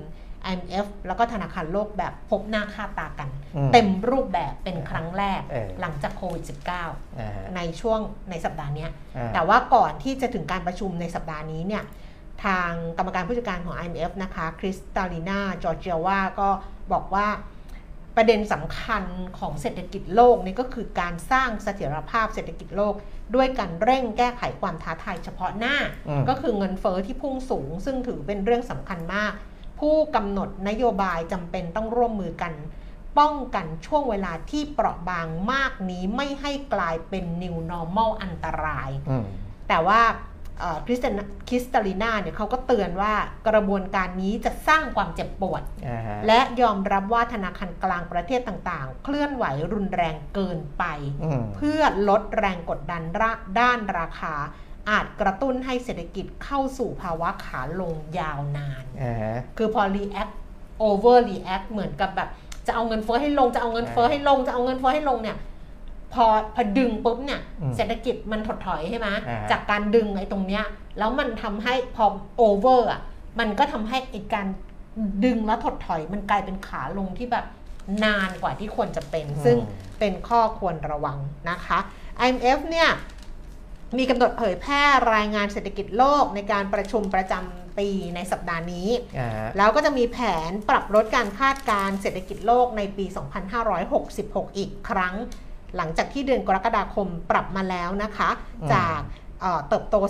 [0.51, 6.43] IMF แล้วก็ธนาคารโลกแบบพบหน้าค่าตากันอืมเต็มรูปแบบเป็นครั้งแรกเออหลังจากโควิด
[7.19, 11.83] อ่าฮะ -19 ในช่วงในสัปดาห์เนี้ยอ่าแต่ว่าก่อนที่จะถึงการประชุมในสัปดาห์นี้เนี่ย
[12.45, 16.49] ทางกรรมการผู้จัดการของ IMF นะคะคริสตาลีนาจอร์เจียวาก็
[16.93, 17.27] บอกว่า
[18.21, 19.03] ประเด็นสำคัญ
[19.39, 22.93] ของเศรษฐกิจโลกนี่ก็คือการสร้างเสถียรภาพเศรษฐกิจโลก
[23.35, 25.75] ด้วยการเร่งแก้ไขความท้าทายเฉพาะหน้า
[26.07, 29.31] อืมก็คือเงินเฟอ้อที่พุ่งสูง ซึ่งถือเป็นเรื่องสำคัญมาก
[29.79, 32.53] ผู้กำหนดนโยบายจำเป็นต้องร่วมมือกัน
[33.19, 39.25] ป้องกันช่วงเวลาที่เปราะบางมากนี้ไม่ให้กลายเป็น new normal อันตรายอืม
[39.67, 40.27] แต่ว่าเอ่อ
[40.85, 41.19] คริสเตน
[41.49, 43.13] คริสตาลีนาเนี่ยเขาก็เตือนว่า
[43.47, 50.83] กระบวนการนี้จะสร้างความเจ็บปวดอ่าฮะและยอมรับว่าธนาคารกลางประเทศต่างๆ เคลื่อนไหวรุนแรงเกินไป
[51.23, 54.35] อืมเพื่อลดแรงกดดันระด้านราคา
[54.89, 60.33] อาจกระตุ้นให้เศรษฐกิจเข้าสู่ภาวะขาลงยาวนานอ่าฮะคือพอ react
[60.87, 62.29] over react เหมือนกับแบบ
[62.67, 65.37] จะเอาเงินเฟ้อให้ลงจะเอาเงินเฟ้อให้ลงจะเอาเงินเฟ้อให้ลงเนี่ย
[66.13, 70.63] พอพอดึงปุ๊บเนี่ยอืมเศรษฐกิจมันถดถอยใช่ไหมอ่าจากการดึงไอ้ตรงเนี้ย
[70.97, 72.05] แล้วมันทำให้พอ
[72.47, 73.01] over อะ
[73.39, 74.47] มันก็ทำให้ไอ้การ
[75.25, 77.45] ดึงแล้วถดถอยมันกลายเป็นขาลงที่แบบ
[78.03, 79.57] นานกว่าที่ควรจะเป็น ซึ่ง
[79.99, 81.17] เป็นข้อควรระวัง
[81.49, 81.79] นะคะ
[82.25, 82.89] IMF เนี่ย
[83.97, 90.17] มีกำหนดเผยแพร่รายงานเศรษฐกิจโลกในการประชุมประจำปีในสัปดาห์นี้อ่าฮะแล้วก็จะมีแผ
[90.49, 93.05] นปรับลดการคาดการณ์เศรษฐกิจโลกในปี
[94.01, 95.15] 2566 อีกครั้ง
[95.77, 98.29] หลังจากที่เดือนกรกฎาคมปรับมาแล้วนะคะ
[98.61, 98.99] อืมจาก
[99.41, 100.05] เอ่อเติบโต 3.2%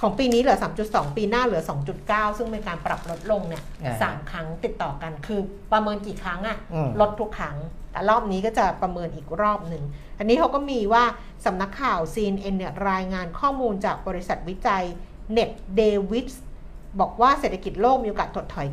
[0.00, 1.62] ของปีนี้เหลือ 3.2 ปีหน้าเหลือ
[2.00, 5.40] 2.9 ซึ่งเป็นการปรับลดลงเนี่ยอ่าสามครั้งติดต่อกันคือ
[5.72, 7.56] ประเมินกี่ครั้งอะอืมลดทุกครั้ง
[7.92, 9.84] แต่รอบนี้ก็จะประเมินอีกรอบหนึ่ง
[10.18, 11.04] อันนี้เขาก็มีว่า
[11.44, 14.84] สำนักข่าว CNN เนี่ยรายงานข้อมูลจากบริษัทวิจัย
[15.36, 16.32] Net Davis
[17.00, 18.66] บอกว่าเศรษฐกิจโลกมีโอกาสถดถอย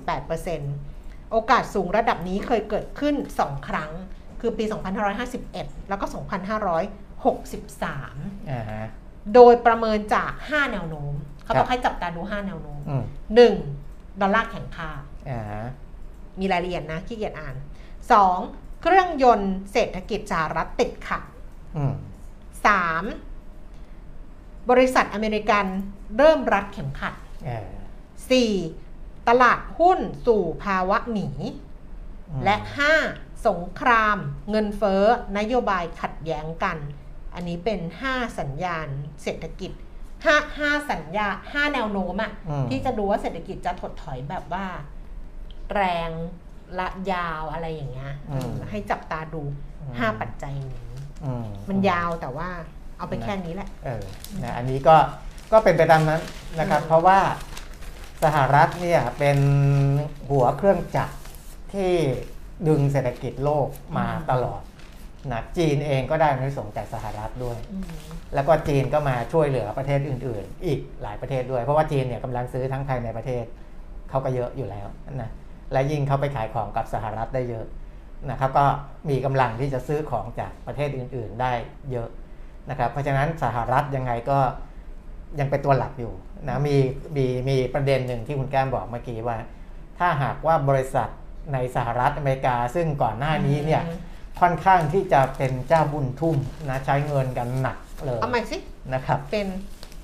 [0.00, 0.89] 98%
[1.30, 3.92] โอกาสสูงระดับนี้เคยเกิดขึ้น 2 ครั้ง
[4.40, 4.64] คือปี
[5.26, 6.16] 2551 แล้วก็ 2563
[8.50, 8.84] อ่าฮะ
[9.34, 11.12] โดยประเมินจาก 5 แนวโน้ม
[11.44, 13.02] เขาบอกครับให้จับตาดู 5 แนวโน้มอืม
[13.58, 14.20] 1.
[14.20, 14.90] ดอลลาร์แข็งค่า
[15.28, 15.64] อ่าฮะ
[16.40, 17.54] มีรายละเอียดนะขี้เกียจอ่าน
[18.18, 18.80] 2.
[18.82, 21.22] เครื่องยนต์เศรษฐกิจสหรัฐติดขัด
[21.76, 21.94] อืม
[23.52, 24.70] 3.
[24.70, 25.66] บริษัทอเมริกัน
[26.18, 27.14] เริ่มรัดเข็มขัด
[27.48, 27.66] อ่า
[28.30, 28.89] 4.
[29.30, 31.28] ตลาดหุ้นสู่ภาวะหนี
[32.30, 32.56] อืมและ
[33.00, 33.46] 5.
[33.48, 34.18] สงคราม
[34.50, 35.02] เงินเฟ้อ
[35.38, 36.78] นโยบายขัดแย้งกัน
[37.34, 38.86] อันนี้เป็น 5 สัญญาณ
[39.22, 39.72] เศรษฐกิจ
[40.16, 44.66] 5 5สัญญา5แนวโน้มอะอืมที่จะดูว่าเศรษฐกิจจะถดถอยแบบว่า
[45.74, 46.10] แรง
[46.78, 49.42] ระยาวอะไรอย่างเงี้ยอืมให้จับตาดู
[49.80, 50.84] อืมห้าปัจจัยนี้
[51.24, 51.32] อื
[51.68, 52.48] มันยาวแต่ว่า
[52.98, 54.02] เอาไปแค่นี้แหละ เออ
[54.42, 54.96] นะอันนี้ก็
[55.52, 56.20] ก็เป็นไปตามนั้น
[56.60, 57.18] นะครับอืมเพราะว่า
[58.22, 59.38] สหรัฐเนี่ยเป็น
[60.30, 61.16] หัวเครื่องจักร
[61.72, 61.92] ที่
[62.68, 63.66] ดึงเศรษฐกิจโลก
[63.98, 64.62] มาตลอด
[65.32, 67.84] นะจีนเองก็ได้อานิสงส์จากสหรัฐด้วยอืม
[68.34, 73.44] แล้วก็จีนก็มาช่วยเหลือประเทศอื่น ๆ อีกหลายประเทศด้วย เพราะว่าจีนเนี่ยกำลังซื้อทั้งภายในประเทศ
[74.10, 74.86] เขาก็เยอะอยู่แล้ว
[75.20, 75.30] นะ
[75.72, 77.66] และยิ่งเขาไปขายของกับสหรัฐได้เยอะ
[78.30, 78.66] นะครับก็
[79.10, 81.52] มีกำลังที่จะซื้อของจากประเทศอื่น ๆ ได้
[81.90, 82.08] เยอะ
[82.70, 84.38] นะครับเพราะฉะนั้นสหรัฐยังไงก็
[85.38, 86.12] ยังเป็นตัวหลักอยู่
[86.48, 86.76] นะมี
[87.16, 89.38] มีมีประเด็นหนึ่งที่คุณแก้มบอกเมื่อกี้ว่า
[89.98, 91.08] ถ้าหากว่าบริษัท
[91.52, 93.98] ในสหรัฐอเมริกา ซึ่งก่อนหน้านี้เนี่ยอืม
[94.40, 96.36] ค่อนข้างที่จะเป็นเจ้าบุญทุ่ม
[96.70, 98.56] นะใช้เงินกันหนักเลยเอาใหม่สิ
[98.94, 99.46] นะครับ เป็น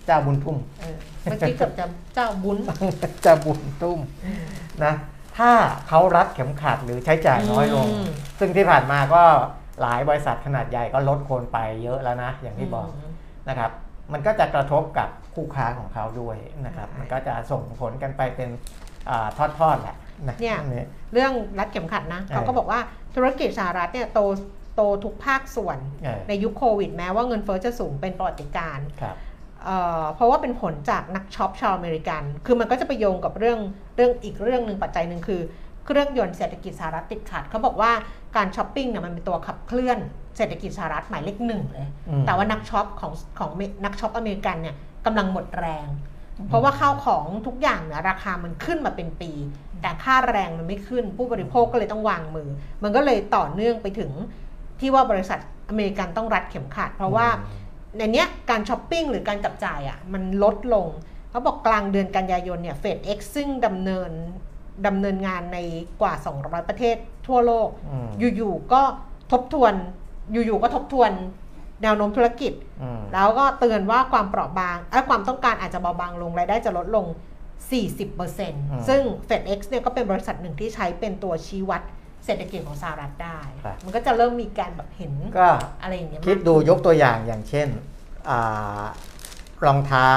[0.07, 2.59] เจ้าบุญทุ่มเออเมื่อกี้เกือบจะเจ้าบุญ
[3.23, 3.99] เจ้าบุญทุ่ม
[4.85, 4.95] นะ
[5.39, 5.53] ถ้า
[5.89, 8.09] เขารัดเข็มขัดหรือใช้จ่ายน้อยลงอืม
[8.39, 9.23] ซึ่งที่ผ่านมาก็
[9.83, 12.89] หลายบริษัทขนาดใหญ่ก็ลดโคนไปเยอะแล้วนะ อย่างที่บอก
[13.49, 13.71] นะครับ
[14.13, 18.51] มันก็จะกระทบกับคู่ค้าของเขาด้วยนะครับใช่มันก็จะส่งผลกันไปเป็น
[19.09, 19.97] อาทอดๆแหละ
[20.29, 20.65] นะเนี่ยอั
[21.13, 22.81] เรื่องรัดเข็มขัดนะเออเขาก็บอกว่า
[23.15, 24.21] ธุรกิจสหรัฐเนี่ยโต
[24.77, 29.17] โตทุกภาคส่วนเออในยุคโควิดแม้ว่าเงินเฟ้อจะสูงเป็นประวัติการณ์ครับ
[29.65, 33.59] เอ่อเพราะว่าเป็นผลจากนักช็อปชาวอเมริกัน คือมันก็จะไปโยงกับเรื่อง
[33.97, 35.41] เรื่องอีกเรื่องหนึ่งปัจจัยหนึ่งคือ
[35.87, 37.93] เครื่องยนต์เศรษฐกิจสหรัฐติดขัดเขาบอกว่า
[38.37, 39.99] การช้อปปิ้งเนี่ยมันเป็นตัวขับเคลื่อน
[40.37, 43.51] เศรษฐกิจสหรัฐหมายเลขหนึ่งเลยอืมแต่ว่านักช็อปของของ
[43.85, 45.87] นักช็อปอเมริกันเนี่ยกำลังหมดแรง
[46.49, 49.31] เพราะว่าข้าวของทุกอย่างเนี่ยราคามันขึ้นมาเป็นปี
[49.81, 52.49] แต่ค่าแรงมันไม่ขึ้น ผู้บริโภคก็เลยต้องวางมือ
[52.83, 54.11] มันก็เลยต่อเนื่องไปถึง
[54.81, 57.29] ที่ว่าบริษัทอเมริกันต้องรัดเข็มขัด เพราะว่า
[57.97, 60.87] ในเนี้ยการช้อปปิ้งหรือการจับจ่ายอะ่ะมันลดลง
[61.31, 64.11] เขาบอกกลางเดือนกันยายนเนี่ย FedEx ซึ่งดำเนิน
[64.87, 65.59] ดำเนินงานใน
[66.01, 66.97] กว่า 200 ประเทศ
[67.27, 68.83] ทั่วโลกอืมอยู่ๆก็
[69.33, 69.75] ทบทวน
[70.33, 71.11] อยู่ๆก็ทบทวน
[71.83, 77.07] แนวโน้มธุรกิจอืมแล้วก็เตือนว่าความเปราะบางเอ้ยความต้องการอาจจะเบาบางลงรายได้จะลดลง
[77.77, 81.83] 40%ซึ่ง FedEx เนี่ยก็เป็นบริษัทหนึ่งที่ใช้เป็นตัวชี้วัด
[82.25, 85.49] เศรษฐกิจของสหรัฐได้ครับมันก็จะเริ่มมีการแบบเห็นก็
[85.83, 87.69] อะไรอย่างเงี้ยคิดมากดูยกตัวอย่างอย่างเช่น
[88.31, 88.83] อา
[89.65, 90.15] รองเท้า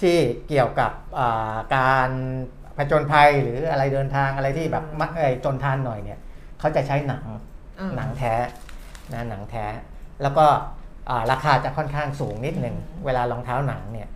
[0.00, 0.18] ที่
[0.48, 2.10] เกี่ยวกับอ่าการ
[2.76, 6.18] ผจญภัยหรืออะไรเดินทางอะไรที่แบบมะเอยจนทานหน่อยเนี่ย
[6.58, 7.24] เขาจะใช้หนัง
[7.80, 8.34] อ่าหนังแท้
[9.14, 9.66] นะหนังแท้
[10.22, 10.46] แล้วก็
[11.10, 14.08] อ่าราคาจะค่อนข้างสูงนิดหนึ่งอืมเวลารองเท้าหนังเนี่ย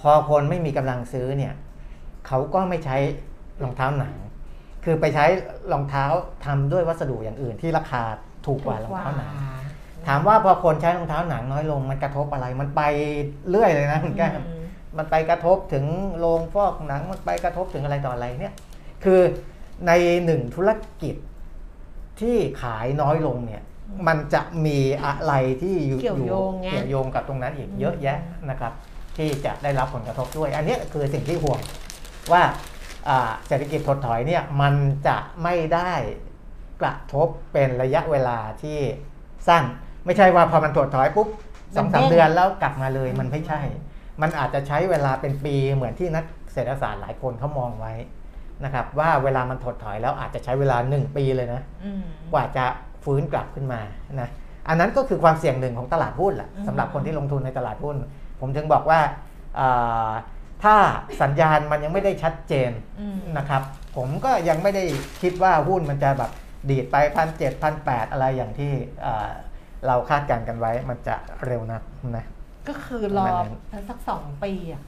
[0.00, 1.54] พอคนไม่มีกำลังซื้อเนี่ย
[2.26, 2.96] เขาก็ไม่ใช้
[3.62, 4.14] รองเท้าหนัง
[4.84, 5.24] คือไปใช้
[5.72, 6.04] รองเท้า
[6.44, 8.02] ทำด้วยวัสดุอย่างอื่นที่ราคา
[8.46, 9.32] ถูกกว่ารองเท้าหนัง
[10.06, 12.82] ถามว่าพอคนใช้รองเท้าหนังน้อยลงมันกระทบอะไรมันไป
[13.48, 14.64] เรื่อยเลยนะคุณแก้มอืม
[14.96, 15.84] มันไปกระทบถึง
[16.18, 18.54] โรงฟอกหนังมันไปกระทบถึงอะไรต่ออะไรเนี่ย
[19.04, 19.20] คือ
[19.86, 19.92] ใน
[20.24, 20.70] หนึ่งธุร
[21.02, 21.14] กิจ
[22.20, 23.62] ที่ขายน้อยลงเนี่ย
[24.06, 28.18] มันจะมีอะไรที่อยู่เกี่ยวโยงไงเกี่ยวโยงกับตรงนั้นอีกเยอะแยะ
[28.50, 28.72] นะครับ
[29.16, 31.60] ที่จะได้รับผลกระทบด้วย อันเนี้ยคือสิ่งที่ห่วง
[32.32, 32.42] ว่า
[33.08, 34.74] อ่าเศรษฐกิจถดถอยเนี่ยมัน
[35.06, 35.92] จะไม่ได้
[36.82, 38.78] กระทบเป็นระยะเวลาที่
[39.48, 39.64] สั้น
[40.04, 41.28] ไม่ใช่ว่าพอมันถดถอยปุ๊บ
[41.76, 43.60] สองสามเดือนแล้วกลับมาเลยมันไม่ใช่
[44.22, 47.92] มันอาจจะใช้เวลาเป็นปีเหมือนที่นักเศรษฐศาสตร์หลายคนเขามองไว้
[48.64, 52.64] นะครับ ว่าเวลามันถดถอยแล้วอาจจะใช้เวลา1ปีเลยนะอืมกว่าจะ
[53.04, 53.80] ฟื้นกลับขึ้นมา
[54.20, 54.28] นะ
[54.68, 57.96] อันนั้นก็คือความเสี่ยงหนึ่งของตลาดหุ้นแหละอืมสำหรับคนที่ลงทุนในตลาดหุ้น
[58.40, 59.00] ผมถึงบอกว่า
[59.58, 60.10] อ่า
[60.64, 60.74] ถ้า
[61.22, 63.62] สัญญาณมันยังไม่ได้ชัดเจนอืมนะครับ
[63.96, 64.84] ผมก็ยังไม่ได้
[65.22, 66.30] คิดว่าหุ้นมันจะแบบ
[66.70, 68.72] ดีดไปพันเจ็ดพันแปดอะไรอย่างที่
[69.04, 69.28] อ่า
[69.86, 71.82] เราคาดการณ์กันไว้มันจะเร็วนัก
[72.16, 72.24] นะ
[72.68, 74.82] ก็คือรอประมาณนั้นสักสองปีอะ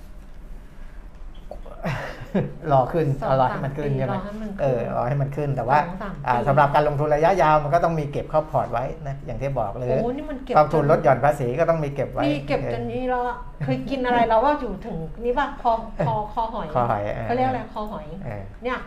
[2.72, 15.72] รอขึ้นสองเอารอให้มันขึ้นสามปีใช่ไหมรอให้มันขึ้นเออรอให้มันขึ้นแต่ว่าสองสามปีอ่าสำหรับการลงทุนระยะยาวมันก็ต้องมีเก็บเข้าพอร์ตไว้นะอย่างที่บอกเลยโอ้นี่มันเก็บกองทุนลดหย่อนภาษีก็ต้องมีเก็บไว้นี่เก็บจนนี้แล้วอะเคยกินอะไรเราว่าอยู่ถึงนี่ป่ะคอ
[16.06, 18.78] คอคอหอยคอหอยเขาเรียกอะไรคอหอยเออเนี่ย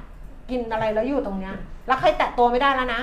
[0.49, 1.55] กินอะไรแล้วอยู่ตรงเนี้ย
[1.87, 3.01] แล้วใครแตะตัวไม่ได้แล้วนะ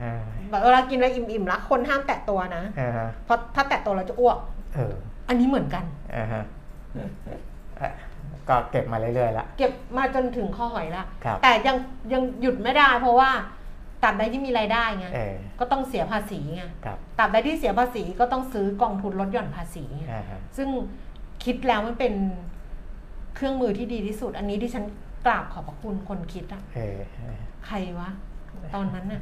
[0.00, 4.38] เออแบบเวลากินอะไรอิ่มๆแล้วคนห้ามแตะตัวนะเออฮะเพราะถ้าแตะตัวเราจะอ้วก
[4.74, 4.94] เออ
[5.28, 6.44] อันนี้เหมือนกันเออฮะ
[6.94, 7.08] เอ่อ
[8.48, 11.76] ก็เก็บมาเรื่อยๆละเก็บมาจนถึงคอหอยละครับ แต่ยัง
[12.12, 13.30] ยังหยุดไม่ได้เพราะว่า
[14.02, 20.68] ตราบใดที่มีรายได้ไงเออก็ต้องเสียภาษีไงครับตราบใดที่เสียภาษีก็ต้องซื้อกองทุนลดหย่อนภาษีไงอ่าฮะซึ่ง
[21.44, 22.14] คิดแล้วมันเป็น
[23.34, 24.84] เครื่องมือที่ดีที่สุด อันนี้ที่ฉัน
[25.26, 28.10] กราบขอบพระคุณคนคิดอะ เออเออ ใครวะ
[28.74, 29.20] ตอนนั้นน่ะ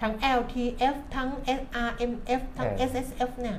[0.00, 1.28] ทั้ง LTF ทั้ง
[1.58, 3.58] SRMF ทั้ง SSF เนี่ย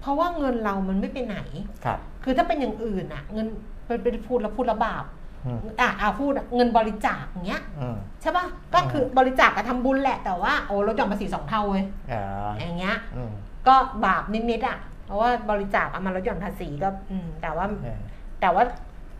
[0.00, 1.36] เพราะว่าเงินเรามันไม่ไปไหน
[1.84, 3.46] ครับ คือถ้าเป็นอย่างอื่นอะเงิน
[3.86, 5.04] เป็นเป็นพูดแล้วพูดระบาป
[5.46, 13.32] อืมอะเอาพูดเงินบริจาคอย่างเงี้ยอืมใช่ป่ะก็คือบริจาคกับทำบุญแหละแต่ว่าโอ้ลดหย่อนภาษีสองเท่าเว้ยอ๋ออย่างเงี้ยอืม
[13.66, 13.74] ก็
[14.04, 17.98] บาปนิดๆอะเพราะว่าบริจาคเอามาลดหย่อนภาษีก็อืมแต่ว่าเออ
[18.40, 18.64] แต่ว่า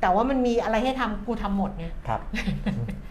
[0.00, 2.20] แต่ว่ามันมีอะไรให้ทำกูทำหมดไงครับ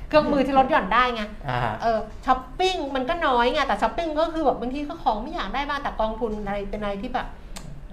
[0.09, 7.27] เครื่องมือที่ลดหย่อนได้ไงอ่าเออช้อปปิ้งมันก็น้อยไงแต่ช้อปปิ้งก็คือแบบบางทีก็ของไม่อยากได้บ้างแต่กองทุนอะไรเป็นอะไรที่แบบ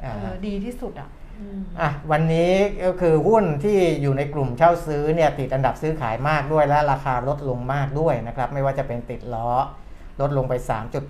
[0.03, 1.09] เออ่าอดีที่สุดอะ
[1.43, 2.53] อืมอะวันนี้
[2.85, 9.51] ก็คือหุ้นที่อยู่ในกลุ่มเช่าซื้อเนี่ยติดอันดับซื้อขายมากด้วยและราคาลดลงมากด้วยนะครับ ไม่ว่าจะเป็นติดล้อ
[10.21, 10.55] ลดลงไป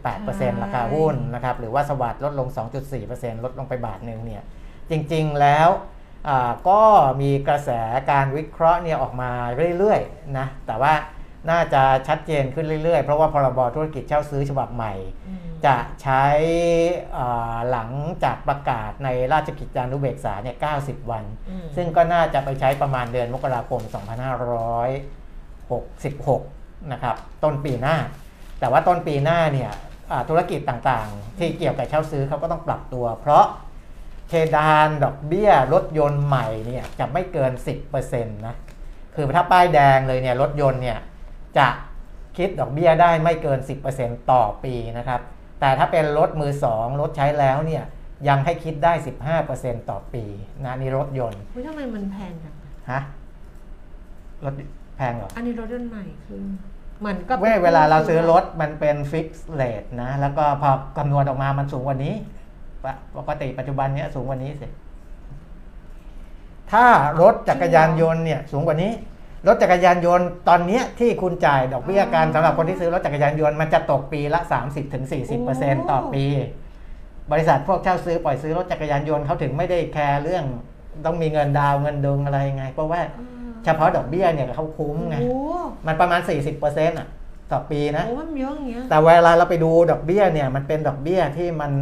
[0.03, 2.49] 3.8%ราคาหุ้นนะครับหรือว่าสวัสด์ลดลง
[2.97, 4.43] 2.4%ลดลงไปบาทหนึ่งเนี่ย
[4.91, 5.68] จริงๆแล้ว
[6.28, 6.83] อ่าก็
[7.20, 7.70] มีกระแส
[8.11, 9.30] การวิเคราะห์เนี่ยออกมา
[9.78, 10.95] เรื่อยๆนะแต่ว่า
[11.51, 14.93] น่าจะชัดเจนขึ้นเรื่อยๆ เพราะว่าพรบธุรกิจเช่าซื้อฉบับใหม่
[15.26, 16.25] อืม จะใช้
[17.17, 17.91] อ่าหลัง
[18.25, 27.97] จากประกาศในราชกิจจานุเบกษาเนี่ย90 วันอืมซึ่งก็น่าจะไปใช้ประมาณเดือนมกราคม 2566 นะครับ ต้นปีหน้า
[28.61, 29.71] แต่ว่าต้นปีหน้าเนี่ย
[30.11, 33.45] อ่าธุรกิจต่างๆ ที่เกี่ยวกับเช่าซื้อเขาก็ต้องปรับตัว เพราะ
[34.29, 37.53] เพดานดอกเบี้ยรถยนต์ใหม่เนี่ยจะไม่เกิน
[37.93, 38.55] 10%นะ
[39.15, 40.99] คือถ้าป้ายแดงเลยเนี่ยรถยนต์เนี่ย
[41.59, 41.69] จะ
[42.37, 43.59] คิดดอกเบี้ยได้ไม่เกิน
[43.95, 45.21] 10%ต่อปีนะครับ
[45.63, 47.85] แต่ถ้าเป็นรถมือสองรถใช้แล้วเนี่ย
[48.29, 48.93] ยังให้คิดได้
[49.41, 50.25] 15%ต่อปี
[50.65, 52.55] นะนี่รถยนต์เฮ้ยทำไมมันแพงจัง
[52.91, 53.01] ฮะ
[54.45, 54.55] รถ
[54.97, 56.43] แพงเหรอ อันนี้รถยนต์ใหม่คือ
[57.01, 62.15] เหมือนกับเว้ยเวลาเราซื้อรถมันเป็นฟิกซ์เรทนะ แล้วก็พอคำนวณออกมามันสูงกว่านี้
[62.85, 64.69] ปะปกติปัจจุบันเนี้ยสูงกว่านี้สิ
[66.73, 66.85] ถ้า
[67.21, 68.93] รถจักรยานยนต์เนี่ยสูงกว่านี้
[69.47, 74.40] รถจักรยานยนต์ตอนเนี้ยที่คุณจ่ายดอกเบี้ยกันสำหรับคนที่ซื้อรถจักรยานยนต์มันจะตกปีละ
[75.14, 76.24] 30-40%ต่อปี
[77.32, 80.45] บริษัทพวกเช่าซื้อปล่อยซื้อรถจักรยานยนต์เขาถึงไม่ได้แคร์เรื่อง
[81.07, 83.28] ต้องมีเงินดาวน์เงินดงอะไรไง เพราะว่าอ่า
[83.64, 86.20] เฉพาะดอกเบี้ยเนี่ยเขาคุ้มไงโอ้โหมันประมาณ
[86.61, 87.09] 40%อะ
[87.53, 91.72] ต่อปีนะโอ้มันเยอะอย่างเงี้ยแต่เวลาเราไปดูดอกเบี้ยเนี่ยมันเป็นดอกเบี้ยที่มัน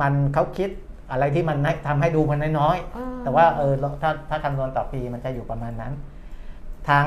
[0.00, 0.70] มันเขาคิด
[1.10, 5.92] อะไรที่มันทำให้ดูมันน้อยอ่าๆแต่ว่าเออถ้าถ้าคำนวณต่อปีมันจะอยู่ประมาณนั้น
[6.90, 7.06] ทาง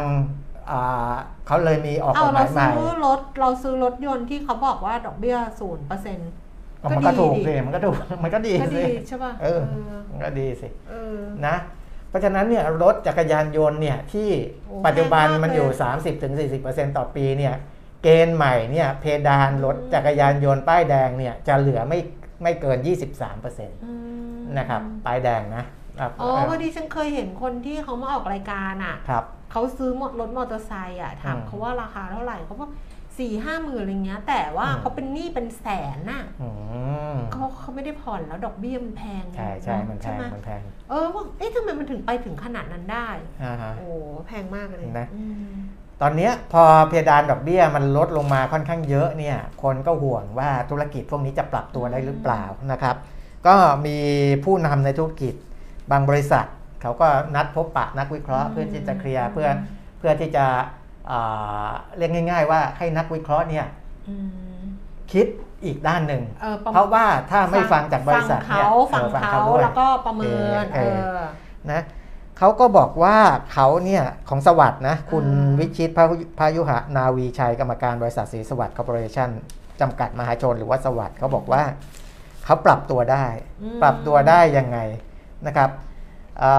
[0.71, 1.13] อ่า
[1.47, 6.31] เขาเลยมีออกเอากฎหเรามายใหซื้ม่อรถเราซื้อรถยนต์ที่เขาบอกว่าดอกเบี้ยศูนย์เปอร์เซ็นต์
[6.81, 9.61] ก็มันก็ถูกก็ดีสิมันก็ถูกมันก็ดีก็สิดีใช่ป่ะเออ
[10.11, 11.55] มันก็ดีสิเออนะ
[12.09, 14.29] เพราะฉะนั้นเนี่ยรถจักรยานยนต์เนี่ยที่
[14.67, 16.57] โอ้ปัจจุบันแพงมากมันอยู่เลย
[16.89, 17.53] 30-40%ต่อปีเนี่ย
[18.03, 21.99] เกณฑ์ใหม่เนี่ยเพดานรถจักรยานยนต์ป้ายแดงเนี่ยจะเหลือไม่
[22.43, 23.93] ไม่เกิน 23%อื
[24.35, 25.67] มนะครับป้ายแดงนะครับ
[26.21, 32.71] อ๋อเพอดีฉันเคยเห็นคนที่เขามาออกรายการอะครับเขาซื้อมอรถมอเตอร์ไซค์อะถามอืมเขาว่าราคาเท่าไหร่เขาบอก
[33.17, 35.67] สี่ห้าหมื่นอะไรเงี้ย แต่ว่าอืมเขาเป็นหนี้เป็นแส
[35.97, 36.49] นน่ะอื
[37.13, 43.09] มเขาเขาไม่ได้ผ่อนแล้วดอกเบี้ยมันแพงใช่ใช่มันแพงไหมันแพงเออว่าเอ๊ะทำไมมันถึงไปถึงขนาดนั้นได้
[43.43, 43.87] อ่าฮะโอ้
[44.27, 45.53] แพงมากเลยนะอืม
[46.01, 52.95] ตอนเนี้ยพอเพดานดอกเบี้ยมันลดลงมาค่อนข้างเยอะเนี่ยคนก็ห่วงว่าธุรกิจพวกนี้จะปรับตัวได้หรือเปล่านะครับ
[53.47, 53.97] ก็มี
[54.43, 55.33] ผู้นำในธุรกิจ
[55.91, 56.45] บางบริษัท
[56.81, 59.47] เขาก็นัดพบปะนักวิเคราะห์อืมเพื่อที่จะเคลียร์เพื่อ
[59.99, 60.45] เพื่อที่จะ
[61.11, 63.65] อ่าเรียกง่าย ๆ ว่าให้นักวิเคราะห์เนี่ย
[64.09, 64.15] อื
[64.59, 64.61] ม
[65.13, 65.27] คิด
[65.65, 70.31] อีกด้านหนึ่งเออปมเพราะว่าถ้าไม่ฟังจากบริษัทฟังเนี่ยเขาฟังออเขาด้วยแล้วก็ประเมิ
[70.63, 71.21] นเอเออเอออ
[71.71, 71.81] นะ
[72.37, 73.17] เขาก็บอกว่า
[73.51, 79.29] เขาเนี่ยของสวัสด์นะคุณอ่าวิชิตพายุพายุหะนาวีชัยกรรมการบริษัทศรีสวัสดิ์คอร์ปอเรชั่น
[79.81, 81.63] จำกัดมหาชนหรือว่าสวัสด์เขาบอกว่า
[82.45, 83.25] เขาปรับตัวได้
[83.61, 84.77] อืมปรับตัวได้ยังไง
[85.47, 85.69] นะครับ
[86.43, 86.53] อ่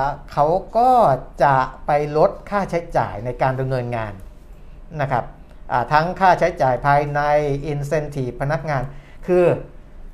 [0.00, 0.90] าเขาก็
[1.42, 1.54] จะ
[1.86, 4.12] ไปลดค่าใช้จ่ายในการดำเนินงาน
[5.00, 5.24] นะครับ
[5.72, 7.20] อ่าทั้งค่าใช้จ่ายภายใน
[7.72, 8.82] incentive พนักงาน
[9.26, 9.44] คือ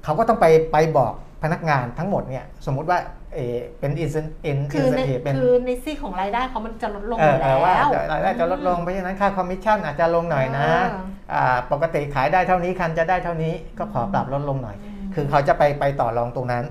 [0.04, 2.98] เขาก็ต้องไปไปบอกพนักงานทั้งหมดเนี่ยสมมุติว่า
[3.34, 4.32] เออเป็น incen-
[4.72, 14.76] คือใน incentive เป็นคือในซีกของรายได้เขามันจะลดลงเอออยู่เอแล้อว่าวรายได้จะลดลงเพราะฉะนั้นค่าคอมมิชชั่นอาจจะลงหน่อยนะเอออ่าปกติขายได้เท่านี้คันจะได้เท่านี้ก็ขอปรับลดลงหน่อย
[15.14, 16.64] คือเขาจะไปไปต่อรองตรงนั้น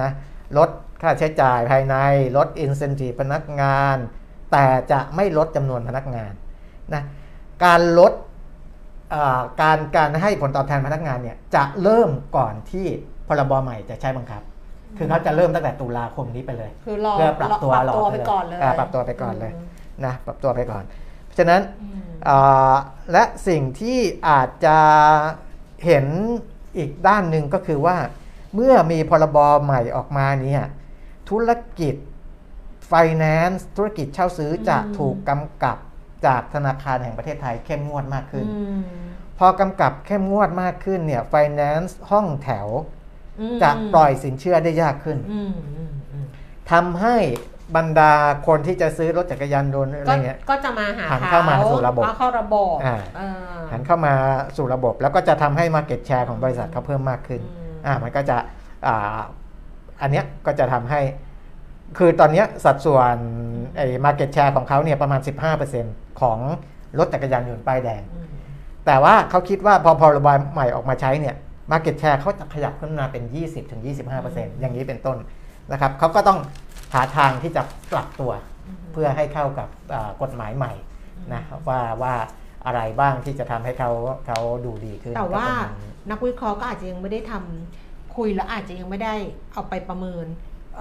[0.00, 0.10] นะ
[0.58, 0.68] ลด
[1.02, 1.94] ค่าใช้จ่ายภายใน
[2.36, 3.96] ลด incentive พนักงาน
[4.52, 6.32] แต่จะไม่ลดจำนวนพนักงาน
[6.94, 7.02] นะ
[7.64, 8.12] การลด
[9.14, 12.86] อ่าการการให้ผลตอบแทนพนักงานเนี่ยจะเริ่มก่อนที่
[13.28, 14.42] พรบใหม่จะใช้บังคับ
[14.96, 20.84] คือเขาจะเริ่มตั้งแต่ตุลาคมนี้ไปเลยคือรอเพื่อปรับตัวปรับตัวรอไปไปเลยก่อนเลยอ่าปรับตัวไปก่อนเลยมนะปรับตัวไปก่อน
[21.24, 22.76] เพราะฉะนั้นอืมอ่า
[23.12, 24.78] และสิ่งที่อาจจะ
[25.84, 26.06] เห็น
[26.76, 27.96] อีกด้านหนึ่งก็คือว่า
[28.54, 30.62] เมื่อมีพรบใหม่ออกมาเนี่ย
[31.30, 31.50] ธุร
[31.80, 31.94] กิจ
[32.92, 35.78] Finance ธุรกิจเช่าซื้อจะอืมถูกกำกับ
[36.26, 38.80] จากธนาคารแห่งประเทศไทยเข้มงวดมากขึ้นอืม
[39.38, 42.68] พอกำกับเข้มงวดมากขึ้นเนี่ย Finance ห้องแถว
[43.40, 46.26] อืมจะปล่อยสินเชื่อได้ยากขึ้นอืมอืมอืม
[46.70, 47.16] ทำให้
[47.76, 48.12] บรรดา
[48.46, 53.20] คนที่จะซื้อรถจักรยานยนต์อะไรก็เงี้ยก็จะมาหาหันเข้ามาสู่ระบบก็เข้าระบบอ่าเอ
[53.56, 54.12] อหันเข้ามา
[54.56, 58.36] สู่ระบบ แล้วก็จะทำให้ Market Share ของบริษัทเขาเพิ่มมากขึ้นอืมอ่ามันก็จะ
[60.00, 61.00] อ่าอันเนี้ยก็จะทำให้
[61.98, 63.16] คือตอนเนี้ยสัดส่วน
[63.76, 65.20] ไอ้ Market Share ของเขาเนี่ยประมาณ
[65.70, 66.38] 15%ของ
[66.98, 68.26] รถจักรยานยนต์ป้ายแดงอืม
[68.86, 71.34] แต่ว่าเขาคิดว่าพอพรบใหม่ออกมาใช้เนี่ย
[71.72, 73.22] Market Share เขาจะขยับขึ้นมาเป็น
[73.92, 75.16] 20-25%อย่างนี้เป็นต้น
[75.72, 76.38] นะครับเขาก็ต้อง
[76.94, 78.32] หาทางที่จะปรับตัว
[78.92, 80.72] เพื่อให้เข้ากับอ่ากฎหมายใหม่
[81.32, 82.14] นะว่าว่า
[82.66, 83.90] อะไรบ้างที่จะทำให้เขา
[84.26, 87.85] เขาดูดีขึ้น แต่ว่าก็ประมณนี้นักวิเคราะห์ก็อาจจะยังไม่ได้ทำ
[88.16, 89.14] คุยแล้วอาจจะยังไม่ได้
[89.52, 90.26] เอาไปประเมิน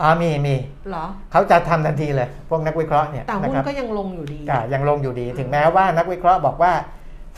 [0.02, 0.56] อ่ามีมี
[0.90, 6.74] เหรอเขาจะทำทันทีเลย พวกนักวิเคราะห์เนี่ยแต่นะหุ้นครับก็ยังลงอยู่ดีอ่ายังลงอยู่ดี ถึงแม้ว่านักวิเคราะห์บอกว่า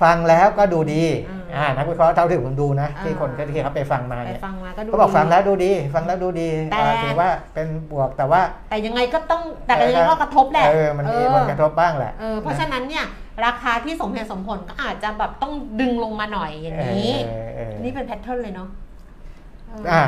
[0.02, 13.06] ฟังแล้วก็ดูดีอืมอ่านักวิเคราะห์เท่าที่ผมดูนะที่อ่าคนที่เขาไปฟังมาไปเนี่ยฟังมาก็ดูเขาบอกฟังแล้วดูดี ฟังแล้วดูดีแต่อ่าถือว่าเป็นบวกแต่ว่า แต่ยังไงก็ต้องแต่ยังไงก็กระทบแหละเออมันมีมันกระทบบ้างแหละเออเพราะฉะนั้นเนี่ย
[13.46, 18.87] ราคาที่สมเหตุสมผลก็อาจจะแบบต้องดึงลงมาหน่อยอย่างนี้เออเออนี่เป็นแพทเทิร์นเลยเนาะเอ่า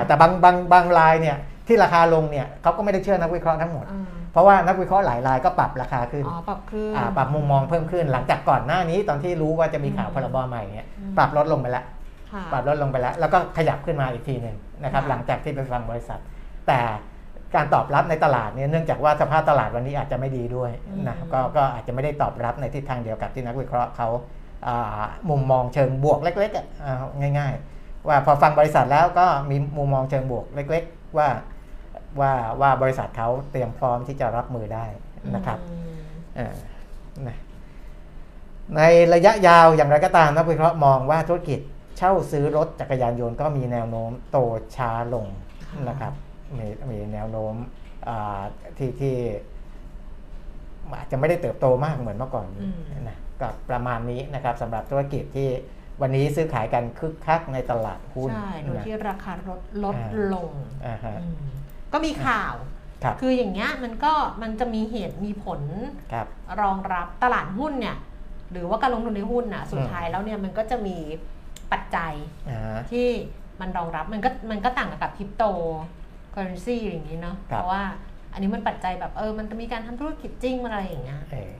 [0.07, 1.37] แต่บางบางบางรายเนี่ย
[1.67, 11.85] ที่ราคาลงเนี่ยเขาก็ไม่ได้เชื่อนักวิเคราะห์ทั้งหมดอ่าเพราะว่านักวิเคราะห์หลายรายก็ปรับราคาขึ้นอ๋อปรับขึ้นอ่าปรับมุมมองเพิ่มขึ้น หลังจากก่อนหน้านี้ตอนที่รู้ว่าจะมีข่าวพรบใหม่เนี่ยอืมปรับลดลงไปแล้ว
[12.31, 16.19] ค่ะปรับลดลงไปแล้ว แล้วก็ขยับขึ้นมาอีกทีหนึ่งนะครับค่ะหลังจากที่ไปฟังบริษัท
[16.67, 16.79] แต่
[17.55, 20.71] การตอบรับในตลาดเนี่ยเนื่องจากว่าสภาพตลาดวันนี้อาจจะไม่ดีด้วย
[21.07, 24.07] นะก็ก็อาจจะไม่ได้ตอบรับในทิศทางเดียวกับที่นักวิเคราะห์เขา
[24.67, 26.95] อ่ามุมมองเชิงบวกเล็กๆอะเอา
[27.39, 31.29] ง่าย ๆ ว่าพอฟังบริษัทแล้วก็มีมุมมองเชิงบวกเล็ก ๆ ว่า
[32.19, 32.31] ว่า
[32.61, 34.85] ว่าบริษัทเขาเตรียมพร้อมที่จะรับมือได้
[35.35, 35.91] นะครับอืม
[36.35, 36.53] เออ
[37.27, 37.37] นะ
[38.75, 38.81] ใน
[39.13, 41.59] ระยะยาวอย่างไรก็ตามนักวิเคราะห์มองว่าธุรกิจ
[41.97, 44.37] เช่าซื้อรถจักรยานยนต์ก็มีแนวโน้มโต
[44.75, 45.25] ช้าลง
[45.89, 46.13] นะครับ
[46.57, 47.53] มีมีแนวโน้ม
[48.07, 48.41] อ่า
[48.77, 49.15] ที่ที่
[50.97, 55.49] อาจจะไม่ได้เติบโตมากเหมือนเมื่อก่อนนี้อืมนะก็ประมาณนี้นะครับสำหรับธุรกิจที่
[56.01, 60.51] วันนี้ซื้อขายกันคึกคักในตลาดหุ้นใช่โดยนะที่ราคารถลดอ่าลง
[60.85, 61.35] อ่าฮะอืม
[61.93, 62.53] ก็มีข่าว
[63.03, 65.61] ครับคืออย่างเงี้ยมันก็มันจะมีเหตุมีผล
[66.13, 66.27] ครับ
[66.61, 67.97] รองรับตลาดหุ้นเนี่ย
[68.51, 70.97] หรือว่าการลงทุนในหุ้นน่ะสุดอืมท้ายแล้วเนี่ยมันก็จะมี
[71.71, 72.13] ปัจจัย
[72.49, 73.07] อ่าฮะที่
[73.61, 75.43] มันรองรับมันก็มันก็ต่างกับคริปโต
[76.31, 77.83] เคอร์เรนซีอย่างนี้เนาะครับเพราะว่า
[78.33, 81.51] อันนี้มันปัจจัยแบบเออ มันจะมีการทำธุรกิจจริงมันอะไรอย่างเงี้ยเออ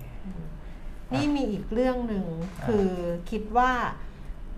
[1.13, 2.25] นี่มีอีกเรื่องหนึ่ง
[2.61, 2.89] อ่าคือ
[3.29, 3.71] คิดว่า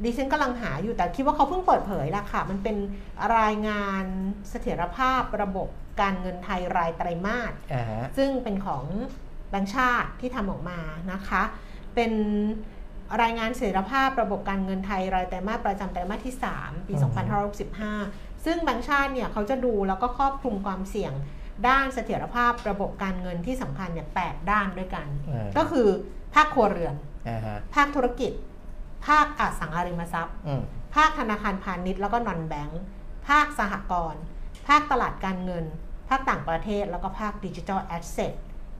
[0.03, 2.77] ดิฉันกำลังหาอยู่แต่คิดว่าเขาเพิ่งเปิดเผยละค่ะ มันเป็น
[3.37, 4.05] รายงาน
[4.49, 5.67] เสถียรภาพระบบ
[6.01, 8.83] การเงินไทยรายไตรมาสอ่าฮะซึ่งเป็นของ
[9.49, 10.79] แบงก์ชาติที่ทำออกมา
[11.11, 11.41] นะคะ
[11.95, 12.11] เป็น
[13.21, 16.93] รายงานเสถียรภาพระบบการเงินไทยรายไตรมาสประจำไตรมาสที่ 3 ปี
[17.69, 21.13] 2565 ซึ่งแบงก์ชาติเนี่ยเขาจะดูแล้วก็ครอบคลุมความเสี่ยง
[21.67, 25.87] ด้านเสถียรภาพระบบการเงินที่สำคัญเนี่ยแปดด้านด้วยกันอ่าก็คือ
[26.35, 26.95] ภาคครัวเรือน
[27.29, 28.31] อ่าฮะภาคธุรกิจ
[29.07, 30.61] ภาคอสังหาริมทรัพย์อืม
[30.95, 32.81] ภาคธนาคารพาณิชย์แล้วก็นอนแบงก์
[33.27, 34.21] ภาคสหกรณ์
[34.67, 35.65] ภาคตลาดการเงิน
[36.09, 38.33] ภาคต่างประเทศแล้วก็ภาค digital asset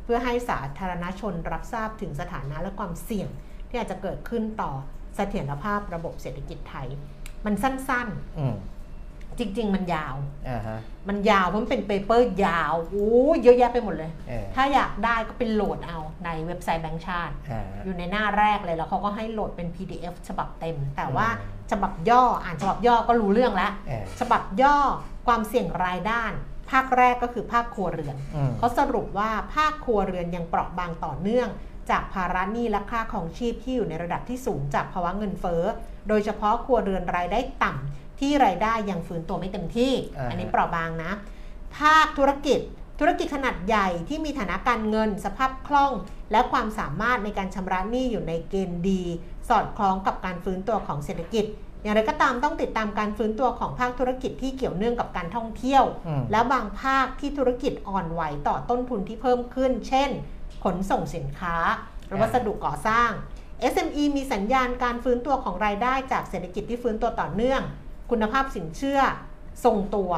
[0.04, 3.30] เพื่อให้สาธารณชนรับทราบถึงสถานะและความเสี่ยง
[3.70, 4.72] ที่อาจจะเกิดขึ้นต่อ
[5.16, 6.88] เสถียรภาพระบบเศรษฐกิจไทย
[7.46, 8.08] มันสั้น
[8.40, 8.81] อืมๆ
[9.42, 10.16] จริง ๆ มันยาว
[10.50, 10.78] อ่าฮะ
[11.10, 13.10] มันยาวเพราะมันเป็น paper ยาวโอ้
[13.44, 24.78] เยอะแยะไปหมดเลย เออ ถ้าอยากได้ก็เป็นโหลดเอาในเว็บไซต์แบงก์ชาติ อ่า อยู่ในหน้าแรกเลยแล้วเขาก็ให้โหลดเป็น PDF ฉบับเต็ม แต่ว่าอืมฉบับย่ออ่านฉบับย่อก็รู้เรื่องแล้ว เออ ฉบับย่อ
[25.28, 26.32] ความเสี่ยงรายด้าน
[26.72, 31.50] ภาคแรกก็คือภาคครัวเรือน อืมเขาสรุปว่าภาคครัวเรือนยังเปราะบางต่อเนื่อง
[31.92, 35.64] จากภาระหนี้และค่าของชีพที่อยู่ในระดับที่สูงจากภาวะเงินเฟ้อ
[36.08, 41.12] โดยเฉพาะครัวเรือนรายได้ต่ำ ที่รายได้ยังฟื้นตัวไม่เต็มที่อ่าฮะอันนี้เปราะบางนะ
[41.78, 42.60] ภาคธุรกิจ
[43.00, 45.94] ธุรกิจขนาดใหญ่ที่มีฐานะการเงินสภาพคล่อง
[46.32, 49.04] และความสามารถในการชำระหนี้อยู่ในเกณฑ์ดี
[49.50, 51.46] สอดคล้องกับการฟื้นตัวของเศรษฐกิจ
[51.84, 60.10] อย่างไรก็ตามต้องติดตามการฟื้นตัวของภาคธุรกิจที่เกี่ยวเนื่องกับการท่องเที่ยวอืมแล้วบางภาคที่ธุรกิจอ่อนไหวต่อต้นทุนที่เพิ่มขึ้น เช่น
[60.64, 61.56] ขนส่งสินค้า
[62.08, 63.10] หรือวัสดุก่อสร้าง
[63.74, 67.62] SME มีสัญญาณการฟื้นตัวของรายได้จากเศรษฐกิจที่ฟื้นตัวต่อเนื่อง
[68.12, 69.00] คุณภาพสินเชื่อ
[69.66, 70.12] ทรงตัว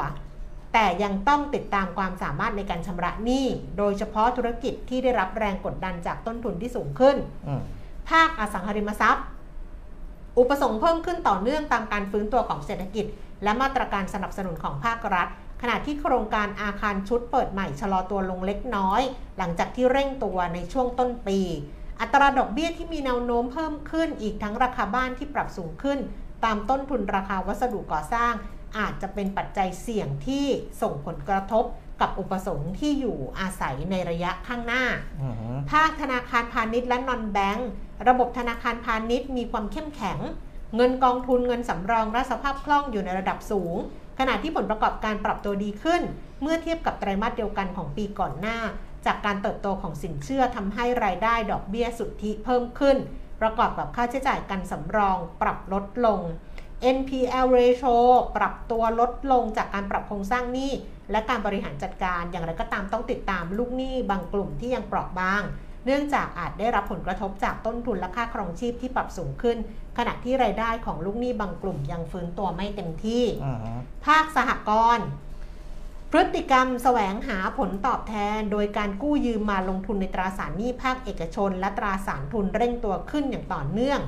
[0.72, 3.46] แต่ยังต้องติดตามความสามารถในการชำระหนี้
[3.78, 7.16] โดยเฉพาะธุรกิจที่ได้รับแรงกดดันจากต้นทุนที่สูงขึ้น
[7.46, 7.60] อืม
[8.10, 9.24] ภาคอสังหาริมทรัพย์
[10.38, 13.06] อุปสงค์เพิ่มขึ้นต่อเนื่องตามการฟื้นตัวของเศรษฐกิจ
[13.42, 15.28] และมาตรการสนับสนุนของภาครัฐ
[15.62, 19.02] ขณะที่โครงการอาคารชุดเปิดใหม่ชะลอตัวลงเล็กน้อย
[19.38, 21.38] หลังจากที่เร่งตัวในช่วงต้นปี
[22.00, 25.98] อัตราดอกเบี้ยที่มีแนวโน้มเพิ่มขึ้นอีกทั้งราคาบ้านที่ปรับสูงขึ้น
[26.44, 28.32] ตามต้นทุนราคาวัสดุก่อสร้าง
[28.78, 30.46] อาจจะเป็นปัจจัยเสี่ยงที่
[30.82, 31.64] ส่งผลกระทบ
[32.00, 34.84] กับอุปสงค์ที่อยู่อาศัยในระยะข้างหน้า
[35.20, 37.68] อืมภาคธนาคารพาณิชย์และนอนแบงก์
[38.08, 40.18] ระบบธนาคารพาณิชย์มีความเข้มแข็ง
[40.76, 43.76] เงินกองทุนเงินสำรองและสภาพคล่องอยู่ในระดับสูง
[44.18, 46.02] ขณะที่ผลประกอบการปรับตัวดีขึ้น
[46.42, 48.58] เมื่อเทียบกับไตรมาสเดียวกันของปีก่อนหน้า
[49.06, 52.96] จากการเติบโตของสินเชื่อทำให้รายได้ดอกเบี้ยสุทธิเพิ่มขึ้น
[53.44, 56.20] ประกอบกับค่าใช้จ่ายการสำรองปรับลดลง
[56.96, 57.96] NPL ratio
[58.36, 60.72] ปรับตัวลดลงจากการปรับโครงสร้างหนี้
[61.10, 65.42] และการบริหารจัดการอย่างไรก็ตามต้องติดตามลูกหนี้บางกลุ่มที่ยังเปราะบาง
[65.84, 69.56] เนื่องจากอาจได้รับผลกระทบจากต้นทุนและค่าครองชีพที่ปรับสูงขึ้น
[69.98, 73.58] ขณะที่รายได้ของลูกหนี้บางกลุ่มยังฟื้นตัวไม่เต็มที่อืม
[74.06, 75.06] ภาคสหกรณ์
[76.16, 84.00] พฤติกรรมแสวงหาผลตอบแทน โดยการกู้ยืมมาลงทุนในตราสารหนี้ภาคเอกชน และตราสารทุนเร่งตัวขึ้นอย่างต่อเนื่อง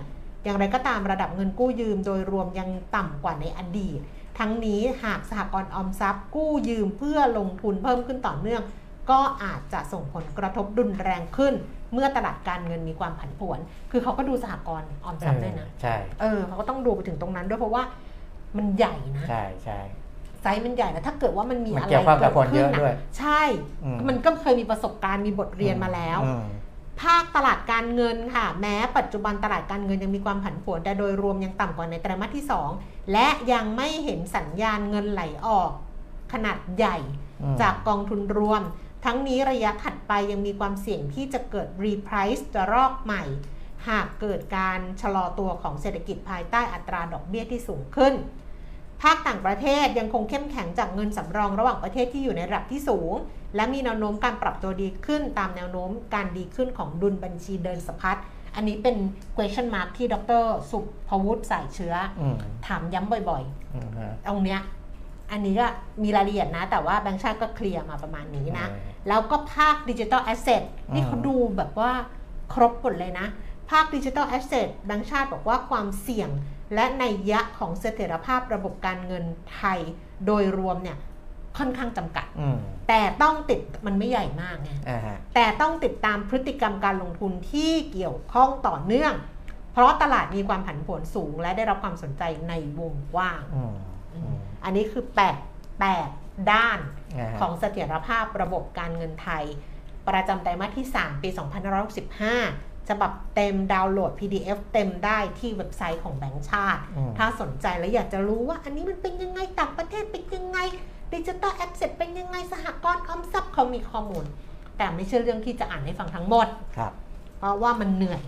[0.44, 3.98] อย่างไรก็ตามระดับเงินกู้ยืมโดยรวมยังต่ำกว่าในอดีต
[4.38, 8.62] ทั้งนี้หากสหกรณ์ออมทรัพย์ กู้ยืมเพื่อลงทุนเพิ่มขึ้นต่อเนื่อง
[9.10, 11.54] ก็อาจจะส่งผลกระทบรุนแรงขึ้น
[11.92, 13.58] เมื่อตลาดการเงินมีความผันผวน
[13.90, 17.82] คือเขาก็ดูสหกรณ์ออมทรัพย์ด้วยนะใช่เออเขาก็ต้องดูไปถึงตรงนั้นด้วยเพราะว่า
[18.56, 19.80] มันใหญ่นะใช่ใช่
[20.46, 23.42] ไซส์มันใหญ่แล้วถ้าเกิดว่ามันมีมันอะไรเกี่ยวข้องกับคนขึ้เยอะด้วยใช่
[23.84, 26.44] อืมมันก็เคยมีประสบการณ์มีบทเรียนมาแล้วอืม
[27.02, 32.44] ภาคตลาดการเงินค่ะ แม้ปัจจุบันตลาดการเงินยังมีความผันผวนแต่โดยรวมยังต่ำกว่าในไตรมาสที่
[32.78, 35.70] 2 และยังไม่เห็นสัญญาณเงินไหลออก
[36.32, 36.96] ขนาดใหญ่
[37.42, 38.62] อืมจากกองทุนรวม
[39.04, 43.24] ทั้งนี้ระยะถัดไปยังมีความเสี่ยงที่จะเกิดรีไพรซ์ระลอกใหม่
[43.88, 48.14] หากเกิดการชะลอตัวของเศรษฐกิจภายใต้อัตราดอกเบี้ยที่สูงขึ้น
[49.02, 53.12] ภาคต่างประเทศยังคงเข้มแข็งจากเงินสำรองระหว่างประเทศที่อยู่ในระดับที่สูง
[53.56, 58.18] และมีแนวโน้มการปรับตัวดีขึ้นตามแนวโน้มการดีขึ้นของดุลบัญชีเดินสะพัด
[58.54, 58.96] อันนี้เป็น
[59.36, 60.78] question mark ที่ดรสุ
[61.08, 62.36] ภวุฒิสายเชื้ออืม
[62.66, 63.42] ถามย้ำบ่อย
[63.74, 64.60] อืมฮะๆตรงเนี้ย
[65.32, 65.66] อันนี้ก็
[66.02, 70.62] มีรายละเอียดนะ แต่ว่าแบงค์ชาติก็เคลียร์มาประมาณนี้นะเออแล้วก็ภาค digital asset
[70.94, 71.92] นี่เขาดูแบบว่า
[72.54, 73.26] ครบหมดเลยนะ
[73.70, 76.30] ภาค digital asset แบงค์ชาติบอกว่าความเสี่ยง
[76.74, 79.80] และนัยยะของเสถียรภาพระบบการเงินไทย
[80.26, 80.98] โดยรวมเนี่ย
[81.58, 82.58] ค่อนข้างจำกัดอืม
[82.88, 89.14] แต่ต้องติดมันไม่ใหญ่มากไงอ่าฮะแต่ต้องติดตามพฤติกรรมการลงทุนที่เกี่ยวข้องต่อเนื่อง
[89.72, 93.74] เพราะตลาดมีความผันผวนสูง และได้รับความสนใจในวงกว้างอืม
[94.14, 95.36] อืมอันนี้คือแปด
[95.80, 96.08] แปด
[96.52, 99.44] ด้านาฮะของเสถียรภาพระบบการเงินไทย
[100.08, 101.28] ประจำไตรมาสที่ 3 ปี
[102.34, 110.58] 2565 ฉบับเต็มดาวน์โหลด PDF เต็มได้ที่เว็บไซต์ของแบงก์ชาติอืมถ้าสนใจและอยากจะรู้ว่าอันนี้มันเป็นยังไงต่างประเทศเป็นยังไง
[111.12, 114.24] digital asset เป็นยังไงสหกรณ์ออมทรัพย์เขามีข้อมูล
[114.76, 116.92] แต่ไม่ใช่เรื่องที่จะอ่านให้ฟังทั้งหมดครับ
[117.38, 118.22] เพราะว่ามันเหนื่อย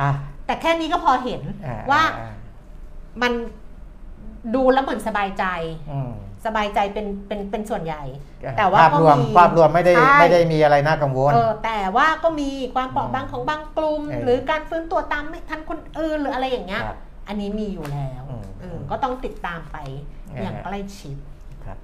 [0.00, 0.10] อะ
[0.46, 2.26] แต่แค่นี้ก็พอเห็นอ่ว่าอ่
[3.22, 3.32] มัน
[4.54, 5.44] ดูแล้วเหมือนสบายใจ
[5.92, 6.12] อืม
[6.46, 8.02] สบายใจเป็นเป็นเป็นส่วนใหญ่
[8.58, 19.76] แต่ว่าภาพก็รวมมีภาพรวมไม่ได้ใช่ไม่ได้มีอะไรน่ากังวลเออแต่ว่าก็มีความเปราะบางอืมของบางกลุ่มเออหรือการฟื้นตัวตามไม่ทันคนอื่นหรืออะไรอย่างเงี้ยครับอันนี้มีอยู่แล้วอืมเออก็ต้องติดตามไป
[20.30, 21.16] เออออย่างใกล้ชิด
[21.64, 21.78] ครับ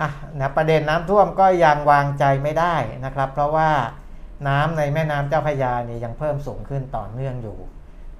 [0.00, 0.08] อะ
[0.40, 2.74] นะประเด็นน้ำท่วมก็ยังวางใจไม่ได้
[3.04, 3.70] นะครับ เพราะว่า
[4.48, 7.58] น้ำในแม่น้ำเจ้าพระยานี่ยังเพิ่มสูงขึ้นต่อเนื่องอยู่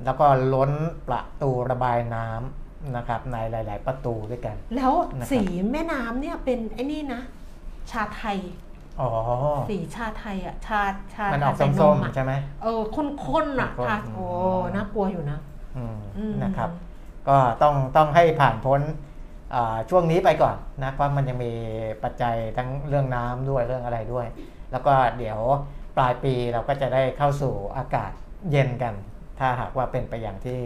[0.04, 0.72] แล้วก็ล้น
[1.08, 2.65] ประตูระบายน้ำ
[2.96, 5.40] นะครับในหลาย ๆ ประตูด้วยกัน แล้วนะครับสี
[5.72, 7.20] แม่น้ำเนี่ยเป็นไอ้นี่นะ
[7.90, 8.38] ชาไทย
[9.00, 9.10] อ๋อ
[9.70, 10.80] สีชาไทยอะชา
[11.14, 14.26] ชามันออกใส่ส้มอะๆใช่ไหมเออข้นๆอะข้นๆค่ะอืมโอ้
[14.74, 15.38] น่ากลัวอยู่นะ
[15.76, 16.70] อืมอืมนะครับ
[17.28, 18.80] ก็ต้องต้องให้ผ่านพ้น
[19.54, 21.52] อ่าช่วงนี้ไปก่อนนะเพราะมันยังมี
[22.02, 24.26] ปัจจัยทั้งเรื่องน้ำด้วยเรื่องอะไรด้วย
[24.72, 25.38] แล้วก็เดี๋ยว
[25.96, 28.10] ปลายปีเราก็จะได้เข้าสู่อากาศ
[28.50, 28.94] เย็นกัน
[29.38, 30.60] ถ้าหากว่าเป็นไปอย่างที่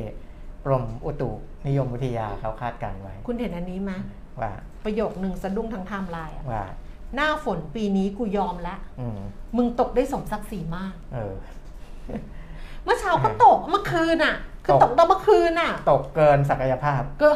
[0.65, 1.31] กรมอุตุ
[1.67, 3.93] นิยมวิทยาเขาคาดการณ์ไว้ คุณเห็นอันนี้ไหม
[4.41, 4.53] ว่า
[4.85, 6.67] ประโยคหนึ่งสะดุ้งทั้งไทม์ไลน์อะว่า
[7.15, 9.19] หน้าฝนปีนี้กูยอมแล้วอืม
[9.57, 11.35] มึงตกได้สมศักดิ์ศรีมาก เออ
[12.85, 14.35] เมื่อเช้าก็ตกเมื่อคืนอะ
[14.65, 17.31] คือตตกกตอนเมื่อคืนอะ ตกเกินศักยภาพก็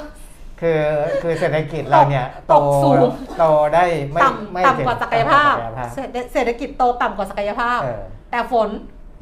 [0.60, 0.80] คือ
[1.22, 3.00] คือเศรษฐกิจเราเนี่ยโตตกสูง
[3.38, 3.44] โต
[3.74, 4.20] ได้ไม่
[4.52, 8.68] ไม่ต่ำถึงต่ำกว่าศักยภาพศักยภาพเศรษฐเศรษฐกิจโตต่ำกว่าศักยภาพเออแต่ฝน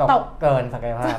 [0.01, 1.19] ตกตกเกินศักยภาพ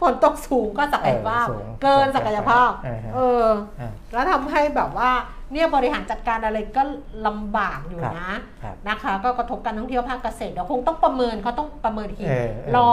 [0.00, 3.46] ฝนตกสูงก็ศักยภาพเออสูงเกินศักยภาพ เออฮะเออ
[3.80, 5.10] อะแล้วทำให้แบบว่า
[5.52, 6.82] เนี่ยบริหารจัดการอะไรก็
[7.26, 8.30] ลำบากอยู่นะ
[8.62, 12.88] ครับนะคะ ก็กระทบการท่องเที่ยวภาคเกษตรเดี๋ยวคงต้องประเมินเขาต้องประเมินอีกทีเออเออรอ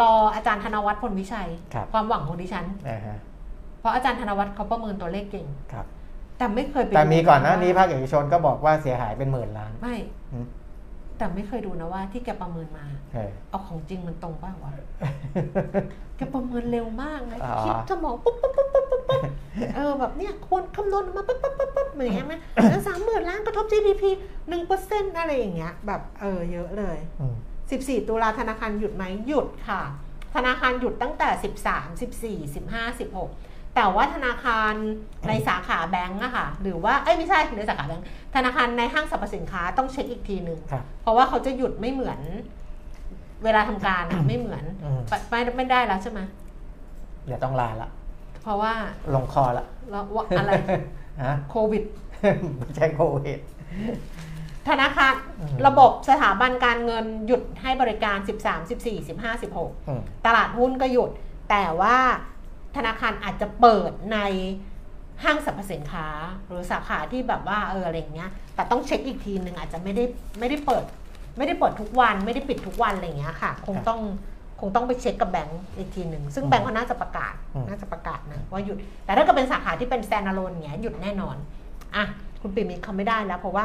[0.00, 3.16] รออาจารย์ธนวัฒน์พลวิชัยครับความหวังของดิฉันอ่าฮะ
[3.80, 5.86] เพราะอาจารย์ธนวัฒน์เขาประเมินตัวเลขเก่งครับ
[6.38, 9.96] แต่ไม่เคยไปแต่มีดูก่อนหน้านี้ว่ภาคเอกชนก็บอกว่าเสียหายเป็นหมื่นล้าน ไม่
[10.32, 10.46] อืม
[11.20, 14.72] แต่ไม่เคยดูนะว่าที่แกประเมินมา เออเอาของจริงมันตรงป่าวะ
[16.16, 19.22] แกประเมินเร็วมากนะอ๋อคิดสมองปุ๊บปุ๊บปุ๊บปุ๊บปุ๊บปุ๊บ
[19.76, 22.34] เออแบบเนี่ยควรคำนวณออกมาปุ๊บปุ๊บปุ๊บปุ๊บอย่างเงี้ยไหม
[22.70, 24.02] แล้วสามหมื่นล้านกระทบ GDP
[24.48, 27.34] หนึ่งเปอร์เซ็นต์อะไรอย่างเงี้ย แบบเออเยอะเลยอืม
[27.70, 29.82] 14ตุลาธนาคารหยุดไหมหยุดค่ะ
[30.34, 31.28] ธนาคารหยุดตั้งแต่
[32.52, 34.72] 13 14 15 16 แต่ว่าธนาคาร
[35.28, 42.20] ในสาขาแบงก์อะค่ะ หรือว่าเอ้ยไม่ใช่ในสาขาแบงก์ธนาคารในห้างสรรพสินค้าต้องเช็คอีกทีหนึ่งครับเพราะว่าเขาจะหยุดไม่เหมือน
[43.44, 46.20] เวลาทำการอะไม่เหมือนอืมไปไม่ไม่ได้แล้วใช่ไหม
[47.26, 47.88] เดี๋ยวต้องลาละ
[48.42, 48.72] เพราะว่า
[49.14, 50.52] ลงคอละเราว่าอะไร
[51.24, 51.84] ฮะโควิด
[52.58, 53.38] ไม่ใช่โควิด
[54.68, 61.10] ธนาคารอืมระบบสถาบันการเงินหยุดให้บริการ 13 14 15 16อืมตลาดหุ้นก็หยุด
[61.50, 61.96] แต่ว่า
[62.76, 64.18] ธนาคารอาจจะเปิดใน
[65.24, 66.06] ห้างสรรพสินค้า
[66.46, 70.04] หรือสาขาที่แบบว่าเอออะไรอย่างเงี้ย แต่ต้องเช็คอีกทีหนึ่งอาจจะไม่ได้
[70.38, 70.84] ไม่ได้เปิด
[71.38, 74.00] ไม่ได้เปิดทุกวัน ไม่ได้ปิดทุกวันอะไรอย่างเงี้ยค่ะ คงต้อง
[74.60, 81.36] คงต้องไปเช็คกับแบงก์อีกทีหนึ่ง ซึ่งแบงก์เขาน่าจะประกาศอืมน่าจะประกาศนะว่าหยุด แต่ถ้าเกิดเป็นสาขาที่เป็น standalone เงี้ยหยุดแน่นอน
[81.96, 82.04] อะ
[82.40, 83.64] คุณปิ่มมิตรเขาไม่ได้แล้ว เพราะว่า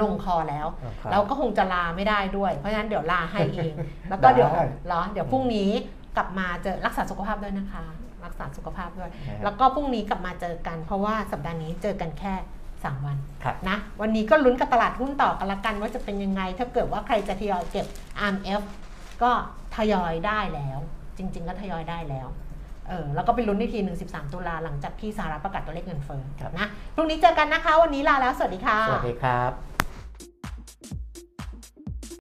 [0.00, 3.74] ลงคอแล้วลงคอเราก็คงจะลาไม่ได้ด้วย เพราะฉะนั้นเดี๋ยวลาให้เอง
[4.08, 5.70] แล้วก็เดี๋ยวได้เหรอเดี๋ยวพรุ่งนี้
[6.16, 7.84] กลับมาเจอรักษาสุขภาพด้วยนะคะ
[8.24, 12.34] รักษาสุขภาพด้วยนะครับแล้วก็พรุ่งนี้กลับมาเจอกัน เพราะว่าสัปดาห์นี้เจอกันแค่
[12.70, 17.86] 3 วันครับนะวันนี้ก็ลุ้นกับตลาดหุ้นต่อกันละกันว่าจะเป็นยังไง ถ้าเกิดว่าใครจะทยอยเก็บ
[18.30, 18.62] RMF
[19.22, 19.30] ก็
[19.76, 20.78] ทยอยได้แล้ว
[21.18, 22.28] จริง ๆ ก็ทยอยได้แล้ว
[22.88, 29.75] เออแล้วก็ไปลุ้นในทีหนึ่ง13 ตุลาหลังจากที่สหรัฐประกาศตัวเลขเงินเฟ้อครับนะพรุ่งนี้เจอกันนะคะ วันนี้ลาแล้ว สวัสดีค่ะ สวัสดีครับ